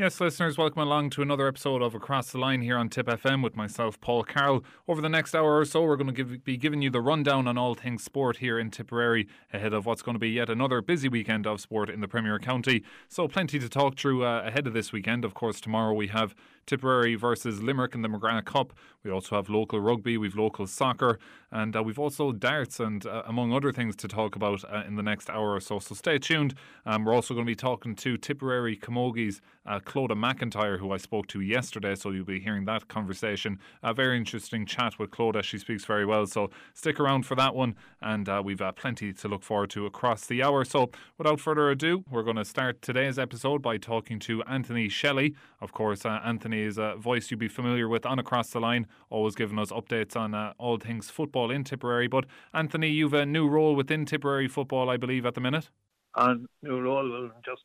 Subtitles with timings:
[0.00, 3.44] Yes, listeners, welcome along to another episode of Across the Line here on Tip FM
[3.44, 4.64] with myself, Paul Carroll.
[4.88, 7.46] Over the next hour or so, we're going to give, be giving you the rundown
[7.46, 10.80] on all things sport here in Tipperary ahead of what's going to be yet another
[10.80, 12.82] busy weekend of sport in the Premier County.
[13.10, 15.22] So, plenty to talk through uh, ahead of this weekend.
[15.22, 16.34] Of course, tomorrow we have
[16.66, 18.72] Tipperary versus Limerick in the McGrath Cup.
[19.02, 21.18] We also have local rugby, we've local soccer,
[21.50, 24.96] and uh, we've also darts and uh, among other things to talk about uh, in
[24.96, 25.78] the next hour or so.
[25.78, 26.54] So stay tuned.
[26.84, 30.96] Um, we're also going to be talking to Tipperary Camogies uh, Clodagh McIntyre, who I
[30.96, 31.94] spoke to yesterday.
[31.94, 33.58] So you'll be hearing that conversation.
[33.82, 35.44] A very interesting chat with Clodagh.
[35.44, 36.26] She speaks very well.
[36.26, 39.86] So stick around for that one, and uh, we've uh, plenty to look forward to
[39.86, 40.64] across the hour.
[40.64, 45.34] So without further ado, we're going to start today's episode by talking to Anthony Shelley.
[45.60, 49.34] Of course, Anthony is a voice you'd be familiar with on Across the Line, always
[49.34, 52.08] giving us updates on uh, all things football in Tipperary.
[52.08, 55.70] But Anthony, you've a new role within Tipperary football, I believe, at the minute.
[56.16, 57.62] And new role will just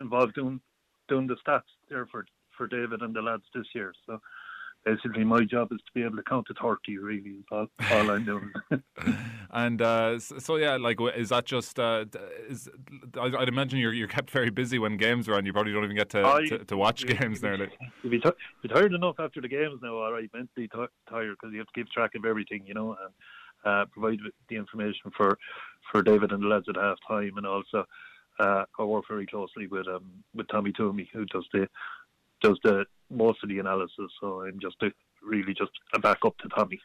[0.00, 0.60] involved doing
[1.08, 2.26] doing the stats there for
[2.56, 3.92] for David and the lads this year.
[4.06, 4.20] So
[4.84, 8.10] basically my job is to be able to count to 30 really is all, all
[8.10, 8.52] I'm doing.
[9.54, 12.06] And uh, so yeah like is that just uh,
[12.48, 12.70] is
[13.20, 15.44] I'd imagine you're you're kept very busy when games are on.
[15.44, 17.68] You probably don't even get to, I, to, to, watch you, games nearly
[18.18, 18.30] t-
[18.62, 21.72] be tired enough after the games now alright mentally t- tired because you have to
[21.74, 23.14] keep track of everything you know and
[23.66, 25.36] uh, provide the information for
[25.90, 27.84] for David and the lads at half time and also
[28.40, 31.68] uh, I work very closely with um, with Tommy Toomey who does the
[32.42, 34.10] does the most of the analysis.
[34.20, 34.90] So I'm just a,
[35.22, 36.80] really just a backup to Tommy.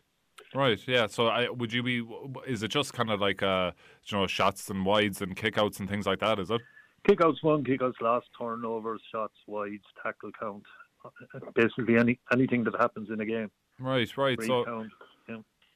[0.53, 0.80] Right.
[0.88, 1.08] Yeah.
[1.08, 2.05] So, I, would you be?
[2.45, 3.72] Is it just kind of like uh,
[4.05, 6.39] you know, shots and wides and kickouts and things like that?
[6.39, 6.61] Is it?
[7.08, 10.63] Kickouts one, kickouts last, turnovers, shots, wides, tackle count,
[11.55, 13.52] basically any anything that happens in a game.
[13.80, 14.16] Right.
[14.17, 14.41] Right.
[14.41, 14.66] so.
[14.66, 14.91] Count.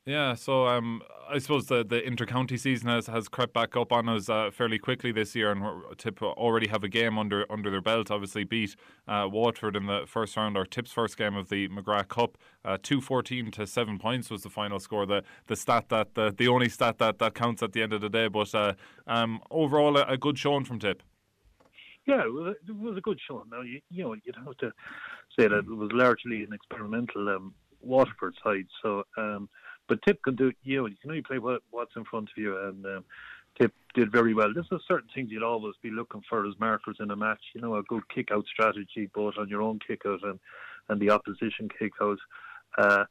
[0.06, 4.10] Yeah, so um, I suppose the the intercounty season has, has crept back up on
[4.10, 5.64] us uh, fairly quickly this year, and
[5.98, 8.10] Tip already have a game under under their belt.
[8.10, 8.76] Obviously, beat
[9.08, 12.40] uh, Waterford in the first round, or Tip's first game of the McGrath Cup.
[12.66, 15.06] Uh, two fourteen to seven points was the final score.
[15.06, 18.02] The the stat that the, the only stat that, that counts at the end of
[18.02, 18.28] the day.
[18.28, 18.74] But uh,
[19.06, 21.04] um, overall, a, a, good showing from Tip.
[22.08, 23.50] Yeah, it was a good showing.
[23.52, 24.72] Now you you know you'd have to
[25.38, 28.66] say that it was largely an experimental um, Waterford side.
[28.82, 29.04] So.
[29.16, 29.48] Um,
[29.92, 32.42] but Tip can do, you know, you can only play what, what's in front of
[32.42, 33.04] you, and um,
[33.60, 34.54] Tip did very well.
[34.56, 37.42] This is certain things you'd always be looking for as markers in a match.
[37.54, 40.40] You know, a good kick out strategy, both on your own kick out and,
[40.88, 42.20] and the opposition kick out.
[42.78, 43.04] Uh,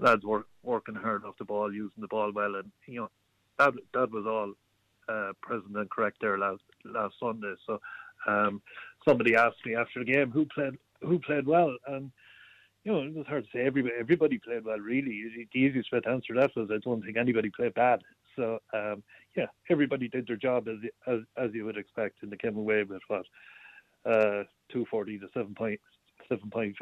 [0.00, 3.10] lads were working hard off the ball, using the ball well, and you know
[3.60, 4.54] that that was all
[5.08, 7.54] uh, present and correct there last last Sunday.
[7.64, 7.80] So
[8.26, 8.60] um,
[9.06, 12.10] somebody asked me after the game who played who played well, and
[12.84, 13.66] you know, it was hard to say.
[13.66, 15.46] Everybody, everybody played well, really.
[15.52, 18.00] The easiest way to answer that was I don't think anybody played bad.
[18.36, 19.02] So, um,
[19.36, 22.84] yeah, everybody did their job as, as as you would expect, and they came away
[22.84, 23.24] with what
[24.10, 25.80] uh, two forty to seven point
[26.28, 26.76] seven point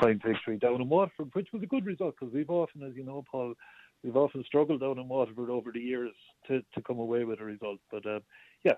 [0.00, 3.04] point victory down in Waterford, which was a good result because we've often, as you
[3.04, 3.54] know, Paul,
[4.04, 6.12] we've often struggled down in Waterford over the years
[6.46, 7.80] to to come away with a result.
[7.90, 8.20] But um,
[8.64, 8.74] yeah,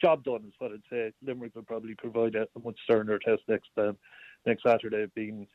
[0.00, 1.12] job done is what I'd say.
[1.22, 3.96] Limerick will probably provide a, much sterner test next um,
[4.44, 5.46] next Saturday, being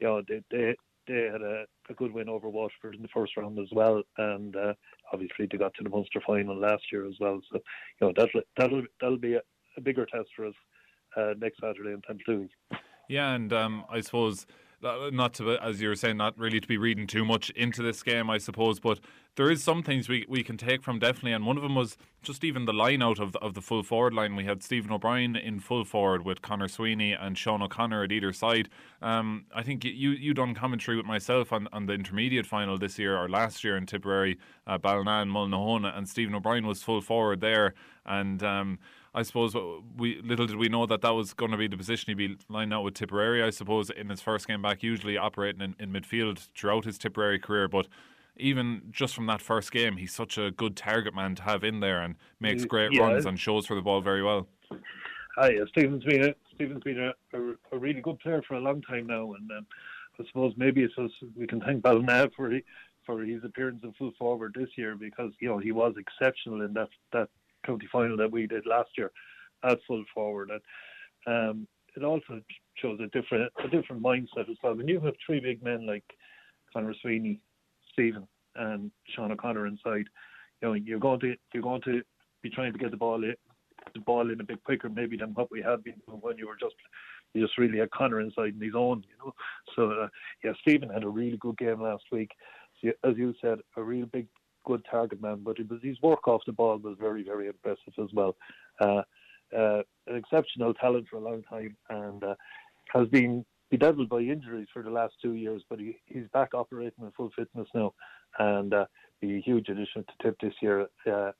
[0.00, 0.76] you know they they,
[1.06, 4.56] they had a, a good win over Waterford in the first round as well, and
[4.56, 4.74] uh,
[5.12, 7.40] obviously they got to the Munster final last year as well.
[7.50, 7.58] So
[8.00, 9.42] you know that'll that'll that'll be a,
[9.76, 10.54] a bigger test for us
[11.16, 12.50] uh, next Saturday in Templeogue.
[13.08, 14.46] Yeah, and um, I suppose
[14.82, 18.02] not to, as you were saying, not really to be reading too much into this
[18.02, 18.78] game, I suppose.
[18.78, 19.00] But
[19.36, 21.96] there is some things we, we can take from definitely, and one of them was
[22.22, 24.36] just even the line out of the, of the full forward line.
[24.36, 28.32] We had Stephen O'Brien in full forward with Conor Sweeney and Sean O'Connor at either
[28.32, 28.68] side.
[29.02, 32.98] Um, I think you you done commentary with myself on, on the intermediate final this
[32.98, 37.40] year or last year in Tipperary, uh, Ballinane, Mullinahone, and Stephen O'Brien was full forward
[37.40, 37.74] there,
[38.06, 38.42] and.
[38.42, 38.78] Um,
[39.14, 39.54] I suppose
[39.96, 42.36] we little did we know that that was going to be the position he'd be
[42.48, 43.42] lined out with Tipperary.
[43.42, 47.38] I suppose in his first game back, usually operating in, in midfield throughout his Tipperary
[47.38, 47.88] career, but
[48.36, 51.80] even just from that first game, he's such a good target man to have in
[51.80, 53.02] there and makes great yeah.
[53.02, 54.46] runs and shows for the ball very well.
[55.36, 58.60] Hi, yeah, Stephen's been a, Stephen's been a, a, a, really good player for a
[58.60, 59.66] long time now, and um,
[60.20, 62.52] I suppose maybe it's just, we can thank Ballina for
[63.06, 66.74] for his appearance in full forward this year because you know he was exceptional in
[66.74, 67.30] that that
[67.68, 69.10] county final that we did last year
[69.64, 70.50] at full forward.
[70.50, 70.60] And
[71.50, 72.40] um, it also
[72.76, 74.74] shows a different a different mindset as well.
[74.74, 76.04] When you have three big men like
[76.72, 77.40] Conor Sweeney,
[77.92, 78.26] Stephen,
[78.56, 80.06] and Sean O'Conor inside,
[80.60, 82.02] you know you're going to you're going to
[82.42, 83.34] be trying to get the ball in,
[83.94, 86.56] the ball in a bit quicker maybe than what we had been when you were
[86.60, 86.74] just
[87.36, 89.34] just really had Connor inside in his own, you know.
[89.76, 90.08] So uh,
[90.44, 92.30] yeah, Stephen had a really good game last week.
[93.04, 94.28] As you said, a real big
[94.68, 97.94] good target man, but it was his work off the ball was very, very impressive
[97.98, 98.36] as well.
[98.80, 99.02] Uh,
[99.56, 102.34] uh, an exceptional talent for a long time and uh,
[102.92, 107.02] has been bedeviled by injuries for the last two years, but he, he's back operating
[107.02, 107.94] in full fitness now,
[108.38, 108.84] and uh,
[109.22, 110.86] be a huge addition to Tip this year.
[111.10, 111.32] Uh,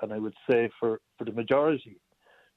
[0.00, 1.96] and I would say for, for the majority,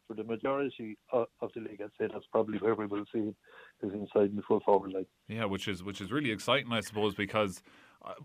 [0.07, 3.35] for the majority of, the league, I'd say that's probably where we will see him
[3.81, 5.07] is inside in the full forward line.
[5.27, 7.63] Yeah, which is which is really exciting, I suppose, because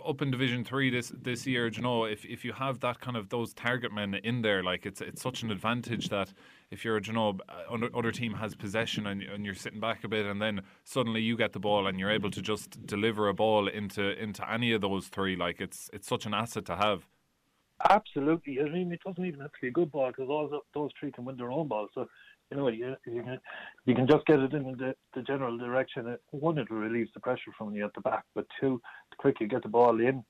[0.07, 3.17] up in Division Three this this year, you know, if if you have that kind
[3.17, 6.33] of those target men in there, like it's it's such an advantage that
[6.71, 10.09] if you're, you know, uh, other team has possession and, and you're sitting back a
[10.09, 13.35] bit, and then suddenly you get the ball and you're able to just deliver a
[13.35, 17.07] ball into into any of those three, like it's it's such an asset to have.
[17.89, 18.61] Absolutely.
[18.61, 21.13] I mean, it doesn't even have to be a good ball because all those three
[21.13, 21.87] can win their own ball.
[21.95, 22.09] So
[22.51, 23.39] you know, you, you can
[23.85, 26.17] you can just get it in the, the general direction.
[26.31, 28.81] One, it will relieve the pressure from you at the back, but two,
[29.11, 30.25] the quicker you get the ball in,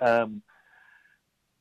[0.00, 0.42] um,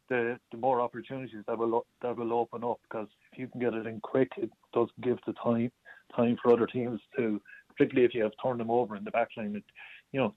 [0.10, 2.80] the the more opportunities that will that will open up.
[2.90, 5.72] Because if you can get it in quick, it does give the time
[6.16, 7.40] time for other teams to,
[7.70, 9.56] particularly if you have turned them over in the back line.
[9.56, 9.64] It,
[10.12, 10.34] you know,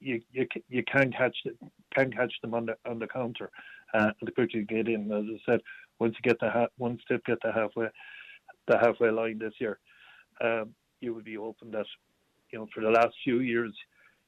[0.00, 1.36] you you you can catch
[1.94, 3.50] can catch them on the on the counter.
[3.94, 5.60] Uh, the quicker you get in, as I said,
[6.00, 7.86] once you get the ha- once they get the halfway
[8.66, 9.78] the halfway line this year,
[10.42, 11.86] um, you would be hoping that,
[12.52, 13.72] you know, for the last few years,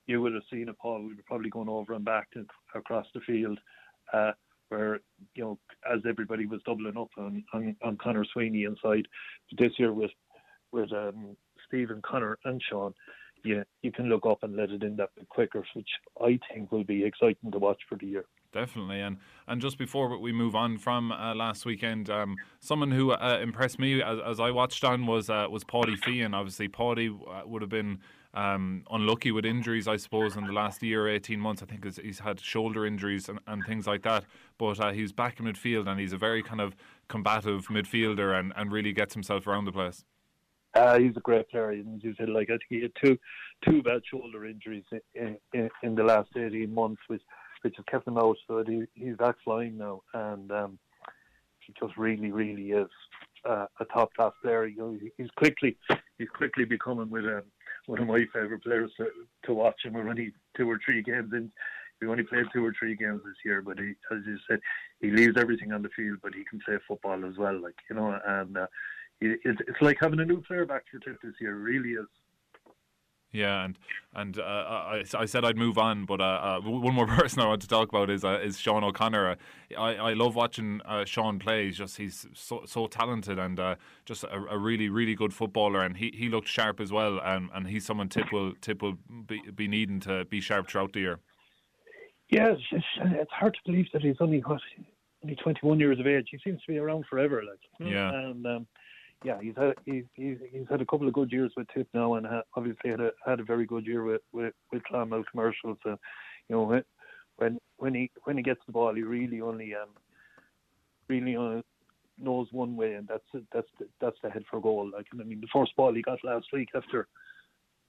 [0.07, 1.03] you would have seen a Paul.
[1.03, 3.59] We were probably going over and back to, across the field,
[4.13, 4.33] uh,
[4.69, 5.01] where
[5.35, 5.59] you know,
[5.91, 9.07] as everybody was doubling up on on, on Conor Sweeney inside.
[9.51, 10.11] But this year with
[10.73, 11.37] with um,
[11.67, 12.95] Stephen Conor and Sean,
[13.45, 15.89] yeah, you can look up and let it in that bit quicker, which
[16.21, 18.25] I think will be exciting to watch for the year.
[18.51, 23.13] Definitely, and and just before we move on from uh, last weekend, um, someone who
[23.13, 26.35] uh, impressed me as, as, I watched on was uh, was Paudie Feehan.
[26.35, 27.99] Obviously, Paudie uh, would have been
[28.33, 31.63] um, unlucky with injuries, I suppose, in the last year, eighteen months.
[31.63, 34.25] I think he's had shoulder injuries and, and things like that.
[34.57, 36.75] But uh, he's back in midfield, and he's a very kind of
[37.09, 40.07] combative midfielder, and, and really gets himself around the place.
[40.73, 43.19] Uh, he's a great player, and said like I think he had two
[43.63, 44.85] two bad shoulder injuries
[45.15, 47.23] in, in, in the last eighteen months, which
[47.63, 48.37] which has kept him out.
[48.47, 50.79] So he, he's back flying now, and um,
[51.61, 52.89] he just really, really is
[53.49, 54.67] uh, a top class player.
[54.67, 55.77] You know, he's quickly
[56.19, 57.43] he's quickly becoming with um,
[57.87, 59.07] one of my favourite players to,
[59.45, 59.81] to watch.
[59.85, 61.51] And we're only two or three games in.
[62.01, 64.61] We only played two or three games this year, but he, as you said,
[65.01, 67.61] he leaves everything on the field, but he can play football as well.
[67.61, 68.67] Like you know, and uh,
[69.21, 71.57] it, it's like having a new player back for Tip this year.
[71.57, 72.07] Really is.
[73.31, 73.79] Yeah, and
[74.15, 77.47] and uh, I, I said I'd move on, but uh, uh, one more person I
[77.47, 79.37] want to talk about is uh, is Sean O'Connor.
[79.77, 81.67] I, I love watching uh, Sean play.
[81.67, 83.75] He's just he's so so talented and uh,
[84.07, 85.83] just a, a, really really good footballer.
[85.83, 87.21] And he, he looked sharp as well.
[87.23, 88.97] And, and he's someone Tip will Tip will
[89.27, 91.19] be, be needing to be sharp throughout the year.
[92.31, 94.61] Yeah, it's, it's, it's hard to believe that he's only what
[95.23, 96.29] only 21 years of age.
[96.31, 97.43] He seems to be around forever.
[97.47, 98.47] Like yeah, and.
[98.47, 98.67] Um,
[99.25, 102.15] yeah, he's had he's, he's he's had a couple of good years with Tip now,
[102.15, 105.79] and ha- obviously had a had a very good year with with, with Clonmel commercials.
[105.83, 105.99] So,
[106.49, 106.83] you know,
[107.37, 109.89] when when he when he gets the ball, he really only um
[111.09, 111.63] really uh,
[112.19, 114.91] knows one way, and that's that's the, that's the head for goal.
[114.93, 117.09] Like I mean, the first ball he got last week after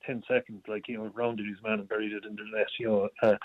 [0.04, 2.66] ten seconds, like you know, rounded his man and buried it in the net.
[2.78, 3.36] You know, uh,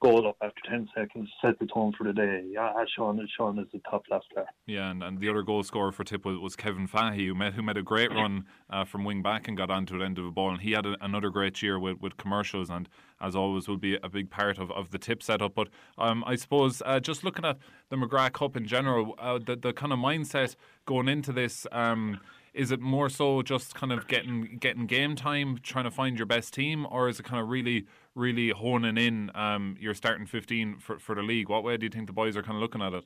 [0.00, 2.44] goal up after 10 seconds, set the tone for the day.
[2.50, 4.46] Yeah, Sean, Sean is the top class player.
[4.66, 7.54] Yeah, and, and the other goal scorer for Tip was, was Kevin Fahey, who made,
[7.54, 10.26] who made a great run uh, from wing back and got onto the end of
[10.26, 10.50] a ball.
[10.50, 12.88] And he had a, another great year with, with commercials, and
[13.20, 15.54] as always, will be a big part of, of the Tip setup.
[15.54, 19.56] But um, I suppose uh, just looking at the McGrath Cup in general, uh, the,
[19.56, 21.66] the kind of mindset going into this.
[21.72, 22.20] Um,
[22.56, 26.24] is it more so just kind of getting getting game time, trying to find your
[26.24, 27.84] best team, or is it kind of really
[28.16, 31.48] really honing in um, your starting 15 for, for the league?
[31.48, 33.04] What way do you think the boys are kind of looking at it?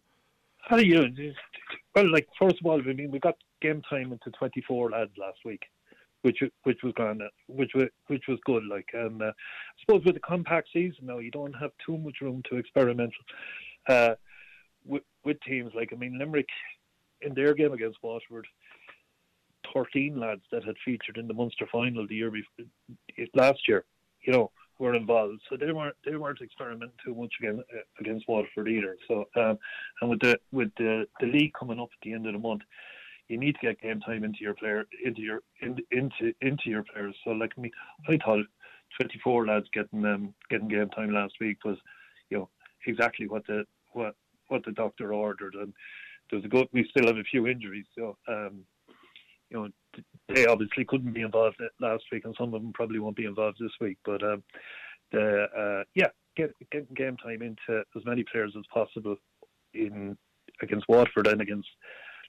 [0.63, 1.35] How do you?
[1.95, 5.39] Well, like first of all, I mean, we got game time into 24 lads last
[5.45, 5.63] week,
[6.23, 8.65] which which was grand, which was which was good.
[8.65, 12.21] Like, and uh, I suppose with the compact season now, you don't have too much
[12.21, 13.13] room to experiment
[13.89, 14.15] uh,
[14.85, 15.73] with, with teams.
[15.75, 16.49] Like, I mean, Limerick
[17.23, 18.47] in their game against Waterford,
[19.75, 22.67] 13 lads that had featured in the Munster final the year before,
[23.35, 23.85] last year.
[24.23, 27.63] You know, were involved, so they weren't they weren't experimenting too much against
[28.01, 28.97] against Waterford either.
[29.07, 29.59] So um,
[30.01, 32.63] and with the with the the league coming up at the end of the month,
[33.29, 36.83] you need to get game time into your player into your in, into into your
[36.83, 37.15] players.
[37.25, 37.71] So like me,
[38.09, 38.47] I thought
[38.99, 41.77] 24 lads getting um getting game time last week was
[42.31, 42.49] you know
[42.87, 44.15] exactly what the what
[44.49, 45.73] what the doctor ordered and
[46.31, 48.61] there's a good we still have a few injuries so um
[49.51, 49.69] you know
[50.35, 53.59] they obviously couldn't be involved last week, and some of them probably won't be involved
[53.61, 53.99] this week.
[54.05, 54.43] But um,
[55.13, 59.17] the uh, yeah, get, getting game time into as many players as possible
[59.75, 60.17] in
[60.63, 61.69] against Waterford and against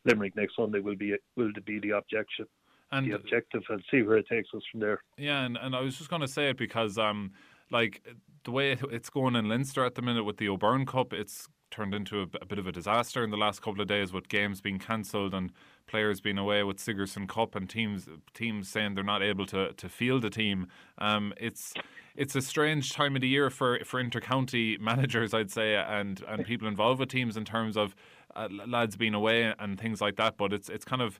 [0.05, 2.45] Limerick next Sunday will be will be the objection.
[2.93, 5.01] And the objective and see where it takes us from there.
[5.17, 7.31] Yeah, and, and I was just going to say it because um,
[7.71, 8.05] like
[8.43, 11.93] the way it's going in Leinster at the minute with the O'Byrne Cup, it's turned
[11.93, 14.61] into a, a, bit of a disaster in the last couple of days with games
[14.61, 15.51] being cancelled and
[15.87, 19.89] players being away with Sigerson Cup and teams teams saying they're not able to to
[19.89, 20.67] field a team.
[20.97, 21.73] Um, it's
[22.15, 26.45] it's a strange time of the year for for intercounty managers, I'd say, and and
[26.45, 27.95] people involved with teams in terms of
[28.35, 30.37] uh, lads being away and things like that.
[30.37, 31.19] But it's it's kind of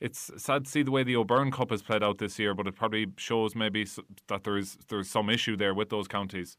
[0.00, 2.66] it's sad to see the way the O'Byrne Cup has played out this year, but
[2.66, 3.86] it probably shows maybe
[4.28, 6.56] that there's there's some issue there with those counties.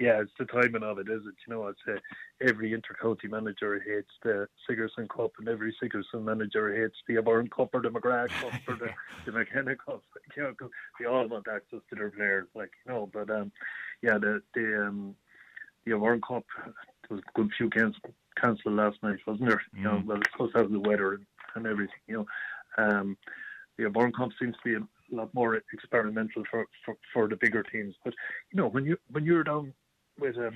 [0.00, 1.34] Yeah, it's the timing of it, is it?
[1.46, 2.00] You know, I'd say
[2.40, 7.68] every intercounty manager hates the Sigerson Cup, and every Sigerson manager hates the O'Byrne Cup
[7.74, 8.88] or the McGrath Cup or the,
[9.26, 10.02] the McKenna Cup.
[10.34, 13.10] You know, they all want access to their players, like you know.
[13.12, 13.52] But um,
[14.00, 15.14] yeah, the the um,
[15.84, 16.72] the O'Byrne Cup, there
[17.10, 17.94] was a good few games
[18.40, 19.62] cancelled last night, wasn't there?
[19.74, 19.78] Mm.
[19.78, 20.06] You know, mm.
[20.06, 21.26] well, it's to have the weather and,
[21.56, 22.00] and everything.
[22.06, 22.26] You
[22.78, 23.18] know, um,
[23.76, 27.62] the O'Byrne Cup seems to be a lot more experimental for, for, for the bigger
[27.62, 27.94] teams.
[28.02, 28.14] But
[28.50, 29.74] you know, when you when you're down
[30.20, 30.54] with um,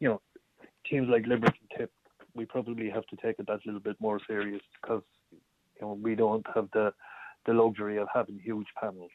[0.00, 0.20] you know,
[0.88, 1.90] teams like and Tip,
[2.34, 6.14] we probably have to take it that little bit more serious because you know we
[6.14, 6.92] don't have the
[7.46, 9.10] the luxury of having huge panels.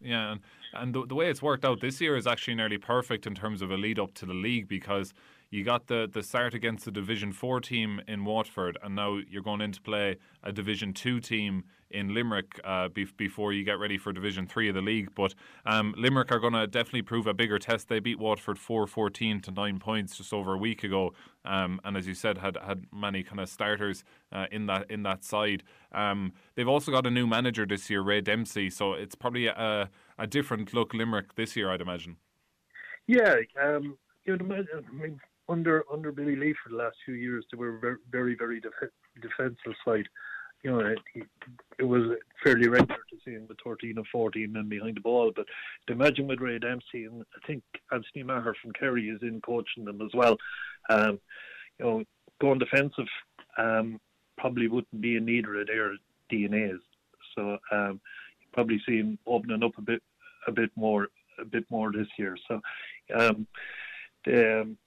[0.00, 0.40] Yeah, and,
[0.74, 3.62] and the, the way it's worked out this year is actually nearly perfect in terms
[3.62, 5.14] of a lead up to the league because
[5.52, 9.42] you got the, the start against the Division 4 team in Waterford, and now you're
[9.42, 13.78] going in to play a Division 2 team in Limerick uh, be- before you get
[13.78, 15.14] ready for Division 3 of the league.
[15.14, 15.34] But
[15.66, 17.90] um, Limerick are going to definitely prove a bigger test.
[17.90, 21.12] They beat Waterford 4 14 to 9 points just over a week ago,
[21.44, 25.02] um, and as you said, had, had many kind of starters uh, in that in
[25.02, 25.64] that side.
[25.92, 29.90] Um, they've also got a new manager this year, Ray Dempsey, so it's probably a,
[30.18, 32.16] a different look Limerick this year, I'd imagine.
[33.06, 37.44] Yeah, um, you know, I mean, under under Billy Lee for the last few years,
[37.50, 40.08] they were very very, def- defensive side.
[40.62, 41.26] You know, it,
[41.80, 45.32] it, was fairly regular to see him with 13 and 14 men behind the ball.
[45.34, 45.46] But
[45.88, 50.00] imagine with Ray Dempsey, and I think Anthony Maher from Kerry is in coaching them
[50.00, 50.36] as well.
[50.88, 51.18] Um,
[51.80, 52.04] you know,
[52.40, 53.08] going defensive
[53.58, 54.00] um,
[54.38, 55.94] probably wouldn't be in either of their
[56.30, 56.78] DNAs.
[57.34, 58.00] So um,
[58.40, 60.02] you probably see him opening up a bit,
[60.46, 61.08] a bit more,
[61.40, 62.36] a bit more this year.
[62.46, 62.60] So
[63.18, 63.46] um,
[64.24, 64.78] the, um,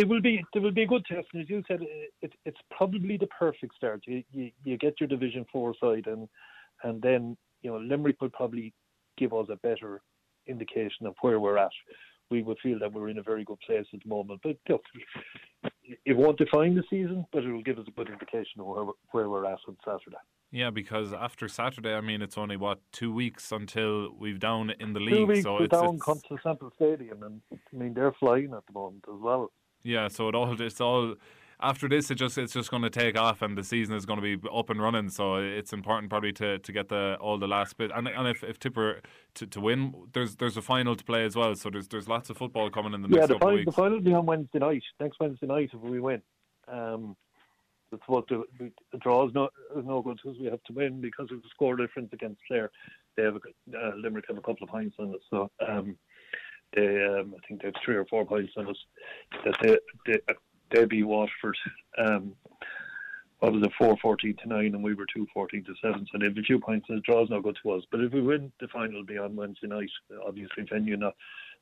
[0.00, 2.32] it will be it will be a good test, and as you said, uh, it,
[2.46, 4.00] it's probably the perfect start.
[4.06, 6.26] You, you you get your Division Four side, and
[6.82, 8.72] and then you know Limerick will probably
[9.18, 10.00] give us a better
[10.46, 11.70] indication of where we're at.
[12.30, 14.82] We would feel that we're in a very good place at the moment, but look,
[16.06, 18.86] it won't define the season, but it will give us a good indication of where
[19.12, 20.16] where we're at on Saturday.
[20.52, 24.94] Yeah, because after Saturday, I mean, it's only what two weeks until we've down in
[24.94, 25.14] the league.
[25.14, 26.04] Two weeks so it's, down it's...
[26.04, 29.52] comes to Semple Stadium, and I mean they're flying at the moment as well.
[29.82, 31.14] Yeah, so it all it's all
[31.62, 34.20] after this it just it's just going to take off and the season is going
[34.20, 35.08] to be up and running.
[35.08, 37.90] So it's important probably to, to get the all the last bit.
[37.94, 39.00] And, and if, if Tipper
[39.34, 41.54] to, to win there's there's a final to play as well.
[41.54, 43.60] So there's there's lots of football coming in the yeah, next the couple final, of
[43.60, 43.66] weeks.
[43.66, 46.22] the final will be on Wednesday night next Wednesday night if we win.
[46.68, 47.16] Um,
[47.92, 51.00] it's what the, the draw is no is no good because we have to win
[51.00, 52.70] because of the score difference against Clare.
[53.16, 55.96] They have a, uh, Limerick have a couple of points on it so um,
[56.74, 58.76] they, um, I think they have three or four points on us.
[59.44, 60.34] That they, they,
[60.70, 61.56] they beat Waterford.
[61.98, 62.34] Um,
[63.40, 66.06] what was it, four fourteen to nine, and we were two fourteen to seven.
[66.12, 67.84] So they have a few points, and the draw's not good to us.
[67.90, 69.90] But if we win, the final will be on Wednesday night.
[70.26, 71.14] Obviously, venue not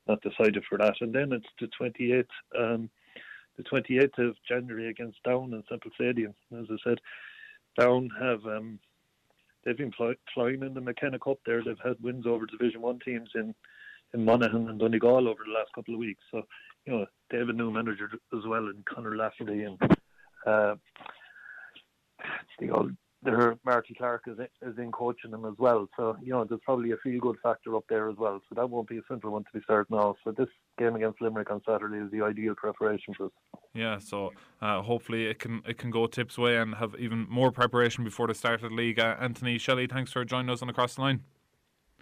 [0.08, 2.28] not decided for that, and then it's the twenty eighth.
[2.58, 2.90] Um,
[3.58, 6.32] the 28th of January against Down and Semple Stadium.
[6.56, 6.98] As I said,
[7.78, 8.78] Down have um,
[9.64, 11.62] they've been fly, flying in the McKenna Cup there.
[11.62, 13.54] They've had wins over Division One teams in
[14.14, 16.22] in Monaghan and Donegal over the last couple of weeks.
[16.30, 16.42] So,
[16.86, 19.78] you know, they have a new manager as well in Conor Laverty and
[20.46, 20.74] uh,
[22.58, 25.88] the old their Marty Clarke is in, is in coaching them as well.
[25.96, 28.40] So, you know, there's probably a feel good factor up there as well.
[28.48, 30.16] So that won't be a simple one to be starting off.
[30.22, 30.48] So this
[30.78, 33.32] game against Limerick on Saturday is the ideal preparation for us.
[33.74, 37.50] Yeah, so uh, hopefully it can it can go tips way and have even more
[37.50, 38.98] preparation before the start of the league.
[38.98, 41.24] Uh, Anthony Shelley, thanks for joining us on Across the Line.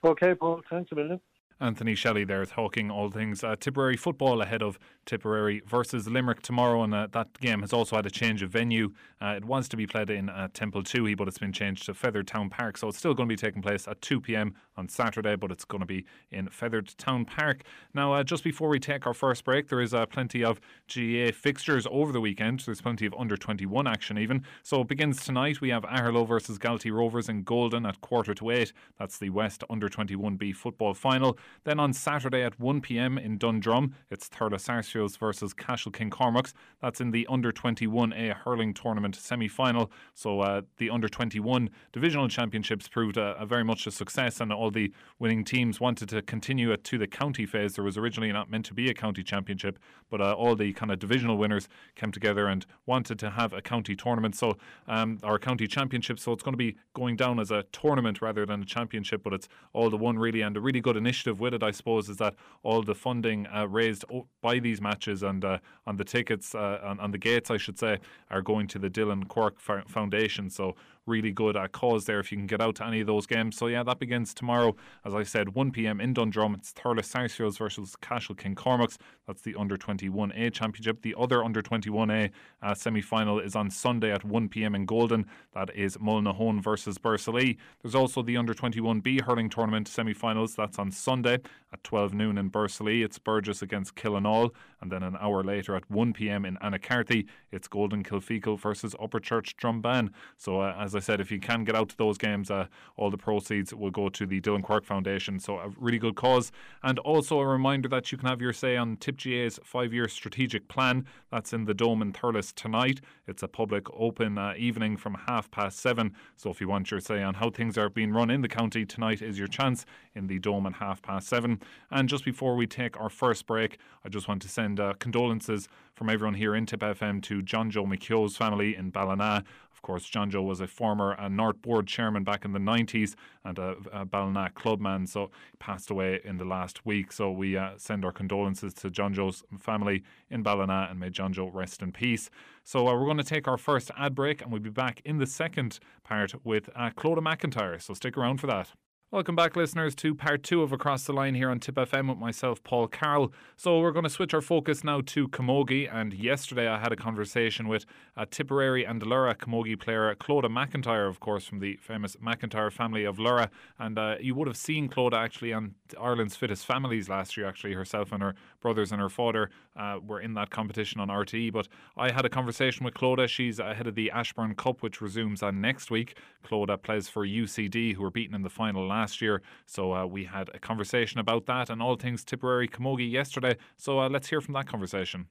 [0.04, 1.20] Okay, Paul, thanks a million.
[1.60, 6.82] Anthony Shelley there talking all things uh, Tipperary football ahead of Tipperary versus Limerick tomorrow,
[6.82, 8.92] and uh, that game has also had a change of venue.
[9.22, 12.26] Uh, it was to be played in uh, Templetuohy, but it's been changed to Fethard
[12.26, 14.54] Town Park, so it's still going to be taking place at 2 p.m.
[14.76, 17.62] on Saturday, but it's going to be in Fethard Town Park.
[17.94, 20.60] Now, uh, just before we take our first break, there is uh, plenty of
[20.94, 22.60] GAA fixtures over the weekend.
[22.60, 24.44] There's plenty of under 21 action even.
[24.62, 25.60] So it begins tonight.
[25.60, 28.72] We have Aherlow versus Galtee Rovers in Golden at quarter to eight.
[28.98, 31.38] That's the West under 21B football final.
[31.64, 36.54] Then on Saturday at 1 pm in Dundrum, it's Thurles Sarsfields versus Cashel King Cormac's.
[36.80, 39.90] That's in the under 21A hurling tournament semi final.
[40.14, 44.65] So uh, the under 21 divisional championships proved a very much a success, and all
[44.70, 47.74] the winning teams wanted to continue it to the county phase.
[47.74, 49.78] There was originally not meant to be a county championship,
[50.10, 53.62] but uh, all the kind of divisional winners came together and wanted to have a
[53.62, 54.36] county tournament.
[54.36, 54.56] So
[54.88, 56.18] um, our county championship.
[56.18, 59.32] So it's going to be going down as a tournament rather than a championship, but
[59.32, 60.42] it's all the one really.
[60.42, 63.66] And a really good initiative with it, I suppose, is that all the funding uh,
[63.68, 64.04] raised
[64.42, 67.78] by these matches and uh, on the tickets, uh, on, on the gates, I should
[67.78, 67.98] say,
[68.30, 70.50] are going to the Dillon Quirke Foundation.
[70.50, 73.56] So really good cause there if you can get out to any of those games.
[73.56, 76.00] So yeah, that begins tomorrow, as I said, 1 p.m.
[76.00, 76.54] in Dundrum.
[76.54, 78.98] It's Thurles Sarsfields versus Cashel King Cormac's.
[79.26, 81.02] That's the under 21A championship.
[81.02, 82.30] The other under 21A
[82.62, 84.74] uh, semi final is on Sunday at 1 p.m.
[84.74, 85.26] in Golden.
[85.54, 87.56] That is Mullinahone versus Borrisoleigh.
[87.82, 90.54] There's also the under 21B hurling tournament semi finals.
[90.54, 91.38] That's on Sunday
[91.72, 93.04] at 12 noon in Borrisoleigh.
[93.04, 94.50] It's Burgess against Killenaule.
[94.80, 96.44] And then an hour later at 1 p.m.
[96.44, 100.10] in Annacarty, it's Golden Kilfeacle versus Upperchurch Drombane.
[100.36, 103.10] So uh, as I said, if you can get out to those games, uh, all
[103.10, 105.38] the proceeds will go to the Dillon Quirke Foundation.
[105.38, 106.52] So a really good cause.
[106.82, 110.68] And also a reminder that you can have your say on TipGA's five year strategic
[110.68, 111.06] plan.
[111.30, 113.00] That's in the Dome in Thurles tonight.
[113.26, 116.14] It's a public open uh, evening from half past seven.
[116.36, 118.84] So if you want your say on how things are being run in the county,
[118.84, 119.84] tonight is your chance
[120.14, 121.60] in the Dome at half past seven.
[121.90, 125.68] And just before we take our first break, I just want to send uh, condolences
[125.94, 129.44] from everyone here in Tip FM to John Joe McKeogh's family in Ballina.
[129.76, 133.14] Of course, John Joe was a former uh, North Board chairman back in the 90s
[133.44, 137.12] and a, a Ballina clubman, so he passed away in the last week.
[137.12, 141.34] So we uh, send our condolences to John Joe's family in Ballina and may John
[141.34, 142.30] Joe rest in peace.
[142.64, 145.18] So uh, we're going to take our first ad break and we'll be back in
[145.18, 147.80] the second part with uh, Clodagh McIntyre.
[147.80, 148.72] So stick around for that.
[149.12, 152.18] Welcome back, listeners, to part two of Across the Line here on Tip FM with
[152.18, 153.32] myself, Paul Carroll.
[153.54, 155.88] So, we're going to switch our focus now to Camogie.
[155.88, 157.86] And yesterday, I had a conversation with
[158.16, 163.04] a Tipperary and Lorrha Camogie player, Clodagh McIntyre, of course, from the famous McIntyre family
[163.04, 163.48] of Lorrha.
[163.78, 167.74] And uh, you would have seen Clodagh actually on Ireland's Fittest Families last year, actually.
[167.74, 168.34] Herself and her
[168.66, 171.52] brothers and her father uh, were in that competition on RTE.
[171.52, 173.28] But I had a conversation with Clodagh.
[173.28, 176.18] She's ahead of the Ashbourne Cup, which resumes on next week.
[176.44, 179.40] Clodagh plays for UCD, who were beaten in the final last year.
[179.66, 183.56] So uh, we had a conversation about that and all things Tipperary Camogie yesterday.
[183.76, 185.26] So uh, let's hear from that conversation.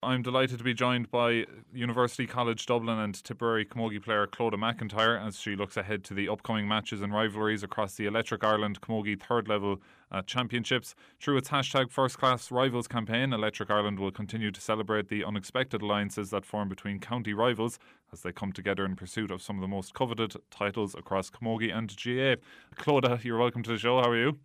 [0.00, 5.20] I'm delighted to be joined by University College Dublin and Tipperary Camogie player Clodagh McIntyre
[5.20, 9.20] as she looks ahead to the upcoming matches and rivalries across the Electric Ireland Camogie
[9.20, 9.82] third level
[10.12, 10.94] uh, championships.
[11.20, 15.82] Through its hashtag First Class Rivals campaign, Electric Ireland will continue to celebrate the unexpected
[15.82, 17.80] alliances that form between county rivals
[18.12, 21.76] as they come together in pursuit of some of the most coveted titles across Camogie
[21.76, 22.40] and GAA.
[22.80, 24.00] Clodagh, you're welcome to the show.
[24.00, 24.38] How are you?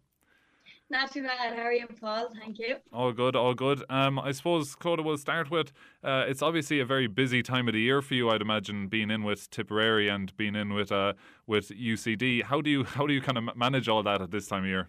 [0.94, 1.58] Not too bad.
[1.58, 2.30] How are you, Paul?
[2.40, 2.76] Thank you.
[2.94, 3.84] All good, all good.
[3.90, 7.74] Um, I suppose, Clodagh, we'll start with uh, it's obviously a very busy time of
[7.74, 11.14] the year for you, I'd imagine, being in with Tipperary and being in with uh,
[11.48, 12.44] with UCD.
[12.44, 14.70] How do you how do you kind of manage all that at this time of
[14.70, 14.88] year?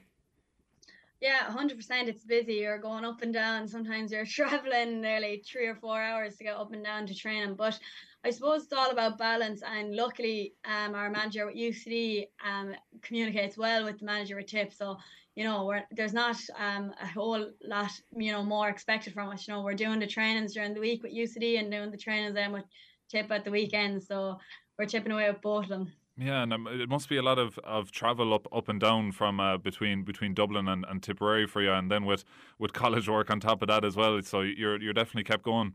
[1.22, 2.06] Yeah, 100%.
[2.06, 2.56] It's busy.
[2.56, 3.66] You're going up and down.
[3.66, 7.54] Sometimes you're traveling nearly three or four hours to get up and down to training.
[7.54, 7.78] But
[8.26, 9.62] I suppose it's all about balance.
[9.66, 14.70] And luckily, um, our manager at UCD um, communicates well with the manager at TIP.
[14.74, 14.98] So
[15.34, 19.46] you know, we're, there's not um, a whole lot, you know, more expected from us.
[19.48, 22.34] You know, we're doing the trainings during the week with UCD and doing the trainings
[22.34, 22.64] then with
[23.08, 24.02] Tip at the weekend.
[24.02, 24.38] So
[24.78, 25.92] we're chipping away at both of them.
[26.16, 29.10] Yeah, and um, it must be a lot of, of travel up up and down
[29.10, 32.24] from uh, between between Dublin and, and Tipperary for you, and then with,
[32.60, 34.22] with college work on top of that as well.
[34.22, 35.72] So you're you're definitely kept going.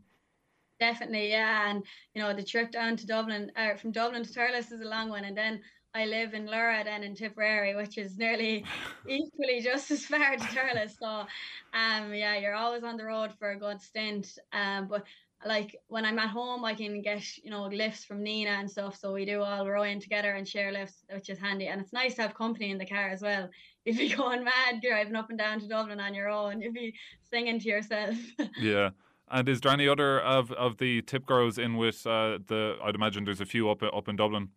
[0.78, 4.72] Definitely, yeah, and you know the trip down to Dublin, uh, from Dublin to Thurles
[4.72, 5.60] is a long one, and then
[5.94, 8.64] I live in Lorrha then in Tipperary, which is nearly
[9.08, 10.98] equally just as far to Thurles.
[10.98, 11.26] So,
[11.74, 14.38] um, yeah, you're always on the road for a good stint.
[14.52, 15.04] Um, but
[15.44, 18.96] like when I'm at home, I can get you know lifts from Nina and stuff.
[18.96, 21.66] So we do all row in together and share lifts, which is handy.
[21.68, 23.48] And it's nice to have company in the car as well.
[23.86, 26.94] If you're going mad driving up and down to Dublin on your own, you'd be
[27.30, 28.14] singing to yourself.
[28.60, 28.90] yeah.
[29.30, 32.76] And is there any other of, of the tip girls in with uh, the?
[32.84, 34.50] I'd imagine there's a few up up in Dublin.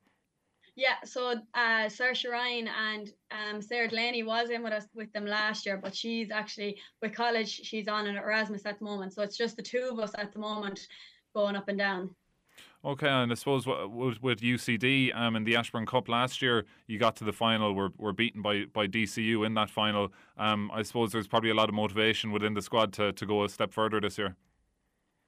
[0.75, 5.25] Yeah, so uh, Saoirse Ryan and um, Sarah Delaney was in with us with them
[5.25, 7.62] last year, but she's actually with college.
[7.63, 10.33] She's on an Erasmus at the moment, so it's just the two of us at
[10.33, 10.88] the moment
[11.36, 12.15] going up and down.
[12.86, 16.99] Okay, and I suppose with, with UCD um, in the Ashbourne Cup last year, you
[16.99, 17.73] got to the final.
[17.73, 20.12] Were were beaten by, by DCU in that final.
[20.38, 23.43] Um, I suppose there's probably a lot of motivation within the squad to, to go
[23.45, 24.36] a step further this year.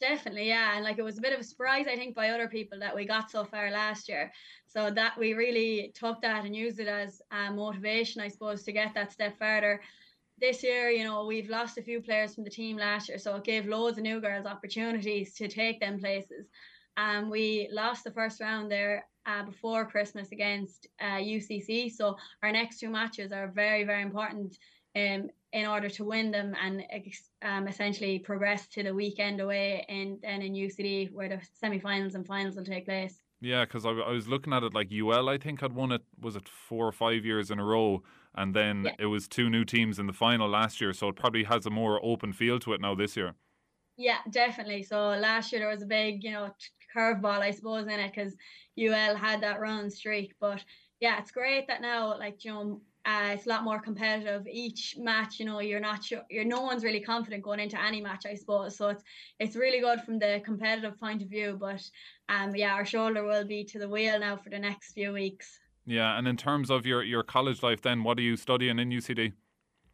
[0.01, 2.49] Definitely, yeah, and like it was a bit of a surprise, I think, by other
[2.49, 4.31] people that we got so far last year.
[4.67, 8.73] So that we really took that and used it as a motivation, I suppose, to
[8.73, 9.81] get that step further.
[10.37, 13.37] This year, you know, we've lost a few players from the team last year, so
[13.37, 16.49] it gave loads of new girls opportunities to take them places.
[16.97, 22.51] Um, we lost the first round there uh, before Christmas against uh, UCC, so our
[22.51, 24.57] next two matches are very, very important
[24.95, 26.83] um, in order to win them and
[27.41, 32.27] um, essentially progress to the weekend away and then in UCD where the semi-finals and
[32.27, 33.21] finals will take place.
[33.39, 35.29] Yeah, because I, I, was looking at it like UL.
[35.29, 38.53] I think had won it was it four or five years in a row, and
[38.53, 38.95] then yeah.
[38.99, 40.91] it was two new teams in the final last year.
[40.91, 43.35] So it probably has a more open feel to it now this year.
[43.97, 44.83] Yeah, definitely.
[44.83, 46.49] So last year there was a big, you know,
[46.95, 48.35] curveball, I suppose, in it because
[48.77, 50.33] UL had that run streak.
[50.41, 50.63] But
[50.99, 54.47] yeah, it's great that now, like you know, uh, it's a lot more competitive.
[54.51, 58.01] Each match, you know, you're not sure, you're no one's really confident going into any
[58.01, 58.75] match, I suppose.
[58.75, 59.03] So it's
[59.39, 61.57] it's really good from the competitive point of view.
[61.59, 61.83] But
[62.29, 65.59] um, yeah, our shoulder will be to the wheel now for the next few weeks.
[65.85, 68.89] Yeah, and in terms of your your college life, then what are you studying in
[68.89, 69.33] UCD?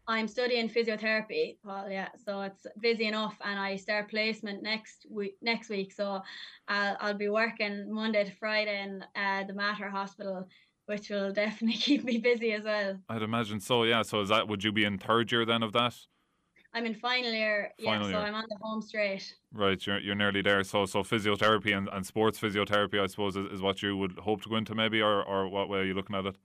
[0.07, 1.89] I'm studying physiotherapy, Paul.
[1.89, 5.35] Yeah, so it's busy enough, and I start placement next week.
[5.41, 6.21] Next week, so
[6.69, 10.47] I'll I'll be working Monday to Friday in uh, the Mater Hospital
[10.91, 12.99] which will definitely keep me busy as well.
[13.07, 13.83] I'd imagine so.
[13.83, 14.01] Yeah.
[14.01, 15.95] So is that would you be in third year then of that?
[16.73, 17.71] I'm in final year.
[17.83, 18.19] Final yeah, year.
[18.19, 19.35] so I'm on the home straight.
[19.53, 20.63] Right, you're you're nearly there.
[20.63, 24.41] So so physiotherapy and, and sports physiotherapy, I suppose, is, is what you would hope
[24.43, 26.35] to go into maybe, or or what way are you looking at it?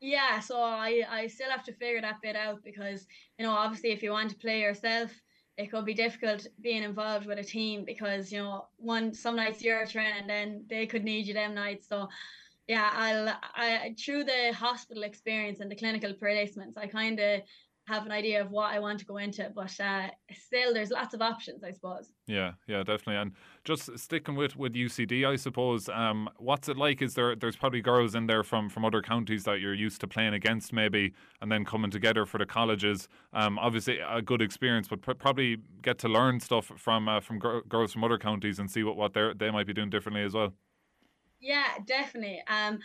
[0.00, 3.06] Yeah, so I I still have to figure that bit out because
[3.38, 5.10] you know obviously if you want to play yourself,
[5.56, 9.62] it could be difficult being involved with a team because you know one some nights
[9.62, 11.88] you're training, and then they could need you them nights.
[11.88, 12.08] So
[12.68, 17.42] yeah, I'll I through the hospital experience and the clinical placements, I kind of
[17.86, 21.12] have an idea of what I want to go into, but uh, still, there's lots
[21.12, 22.10] of options, I suppose.
[22.26, 23.16] Yeah, yeah, definitely.
[23.16, 23.32] And
[23.64, 27.02] just sticking with, with UCD, I suppose, um, what's it like?
[27.02, 30.06] Is there there's probably girls in there from, from other counties that you're used to
[30.06, 33.08] playing against, maybe, and then coming together for the colleges.
[33.34, 37.38] Um, obviously, a good experience, but pr- probably get to learn stuff from uh, from
[37.38, 40.22] gr- girls from other counties and see what what they they might be doing differently
[40.22, 40.54] as well.
[41.44, 42.42] Yeah, definitely.
[42.48, 42.78] Um,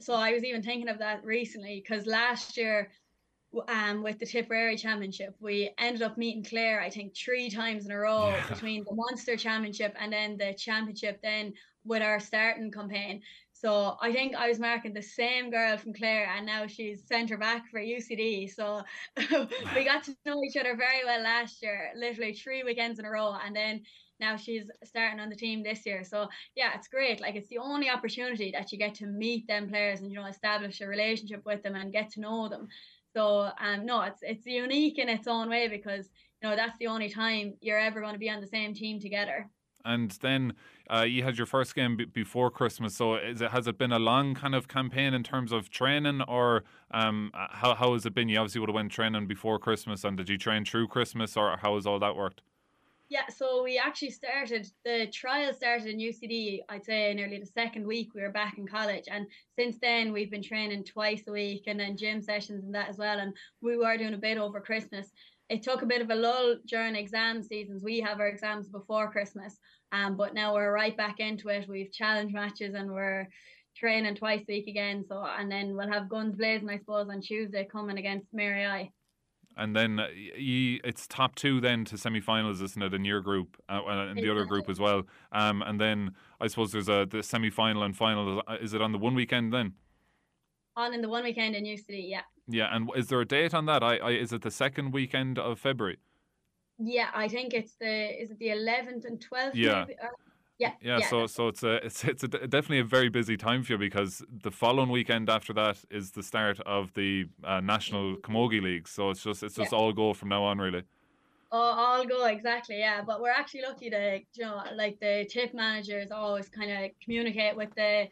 [0.00, 2.90] so I was even thinking of that recently because last year,
[3.68, 7.92] um, with the Tipperary Championship, we ended up meeting Clare, I think, three times in
[7.92, 8.48] a row yeah.
[8.48, 11.52] between the Munster Championship and then the Championship, then
[11.84, 13.22] with our starting campaign.
[13.52, 17.38] So I think I was marking the same girl from Clare, and now she's centre
[17.38, 18.52] back for UCD.
[18.52, 18.82] So
[19.16, 23.10] we got to know each other very well last year, literally three weekends in a
[23.10, 23.82] row, and then
[24.20, 26.04] now she's starting on the team this year.
[26.04, 27.20] So yeah, it's great.
[27.20, 30.26] Like it's the only opportunity that you get to meet them players and you know
[30.26, 32.68] establish a relationship with them and get to know them.
[33.14, 36.86] So um no, it's it's unique in its own way because you know that's the
[36.86, 39.48] only time you're ever going to be on the same team together.
[39.84, 40.54] And then
[40.92, 42.94] uh, you had your first game b- before Christmas.
[42.94, 46.64] So it has it been a long kind of campaign in terms of training, or
[46.90, 48.28] um, how how has it been?
[48.28, 51.56] You obviously would have went training before Christmas, and did you train through Christmas, or
[51.56, 52.42] how has all that worked?
[53.10, 56.60] Yeah, so we actually started the trial started in UCD.
[56.68, 59.26] I'd say nearly the second week we were back in college, and
[59.58, 62.98] since then we've been training twice a week and then gym sessions and that as
[62.98, 63.18] well.
[63.18, 65.10] And we were doing a bit over Christmas.
[65.48, 67.82] It took a bit of a lull during exam seasons.
[67.82, 69.58] We have our exams before Christmas,
[69.90, 71.68] um, but now we're right back into it.
[71.68, 73.26] We've challenge matches and we're
[73.76, 75.04] training twice a week again.
[75.08, 78.92] So and then we'll have guns blazing, I suppose, on Tuesday coming against Mary I
[79.56, 83.56] and then uh, you, it's top two then to semi-finals, isn't it, in your group
[83.68, 85.02] uh, and the other group as well.
[85.32, 88.42] Um, and then I suppose there's a the semi-final and final.
[88.46, 89.74] Uh, is it on the one weekend then?
[90.76, 92.22] On in the one weekend in New City, yeah.
[92.48, 93.82] Yeah, and is there a date on that?
[93.82, 95.98] I, I is it the second weekend of February?
[96.78, 99.50] Yeah, I think it's the is it the 11th and 12th?
[99.54, 99.84] Yeah.
[99.86, 99.98] Maybe?
[100.60, 101.08] Yeah, yeah, yeah.
[101.08, 104.22] So so it's a it's it's a, definitely a very busy time for you because
[104.42, 108.86] the following weekend after that is the start of the uh, national camogie league.
[108.86, 109.78] So it's just it's just yeah.
[109.78, 110.82] all go from now on, really.
[111.50, 113.00] Oh, all go exactly, yeah.
[113.00, 117.56] But we're actually lucky to you know like the tip managers always kind of communicate
[117.56, 118.08] with the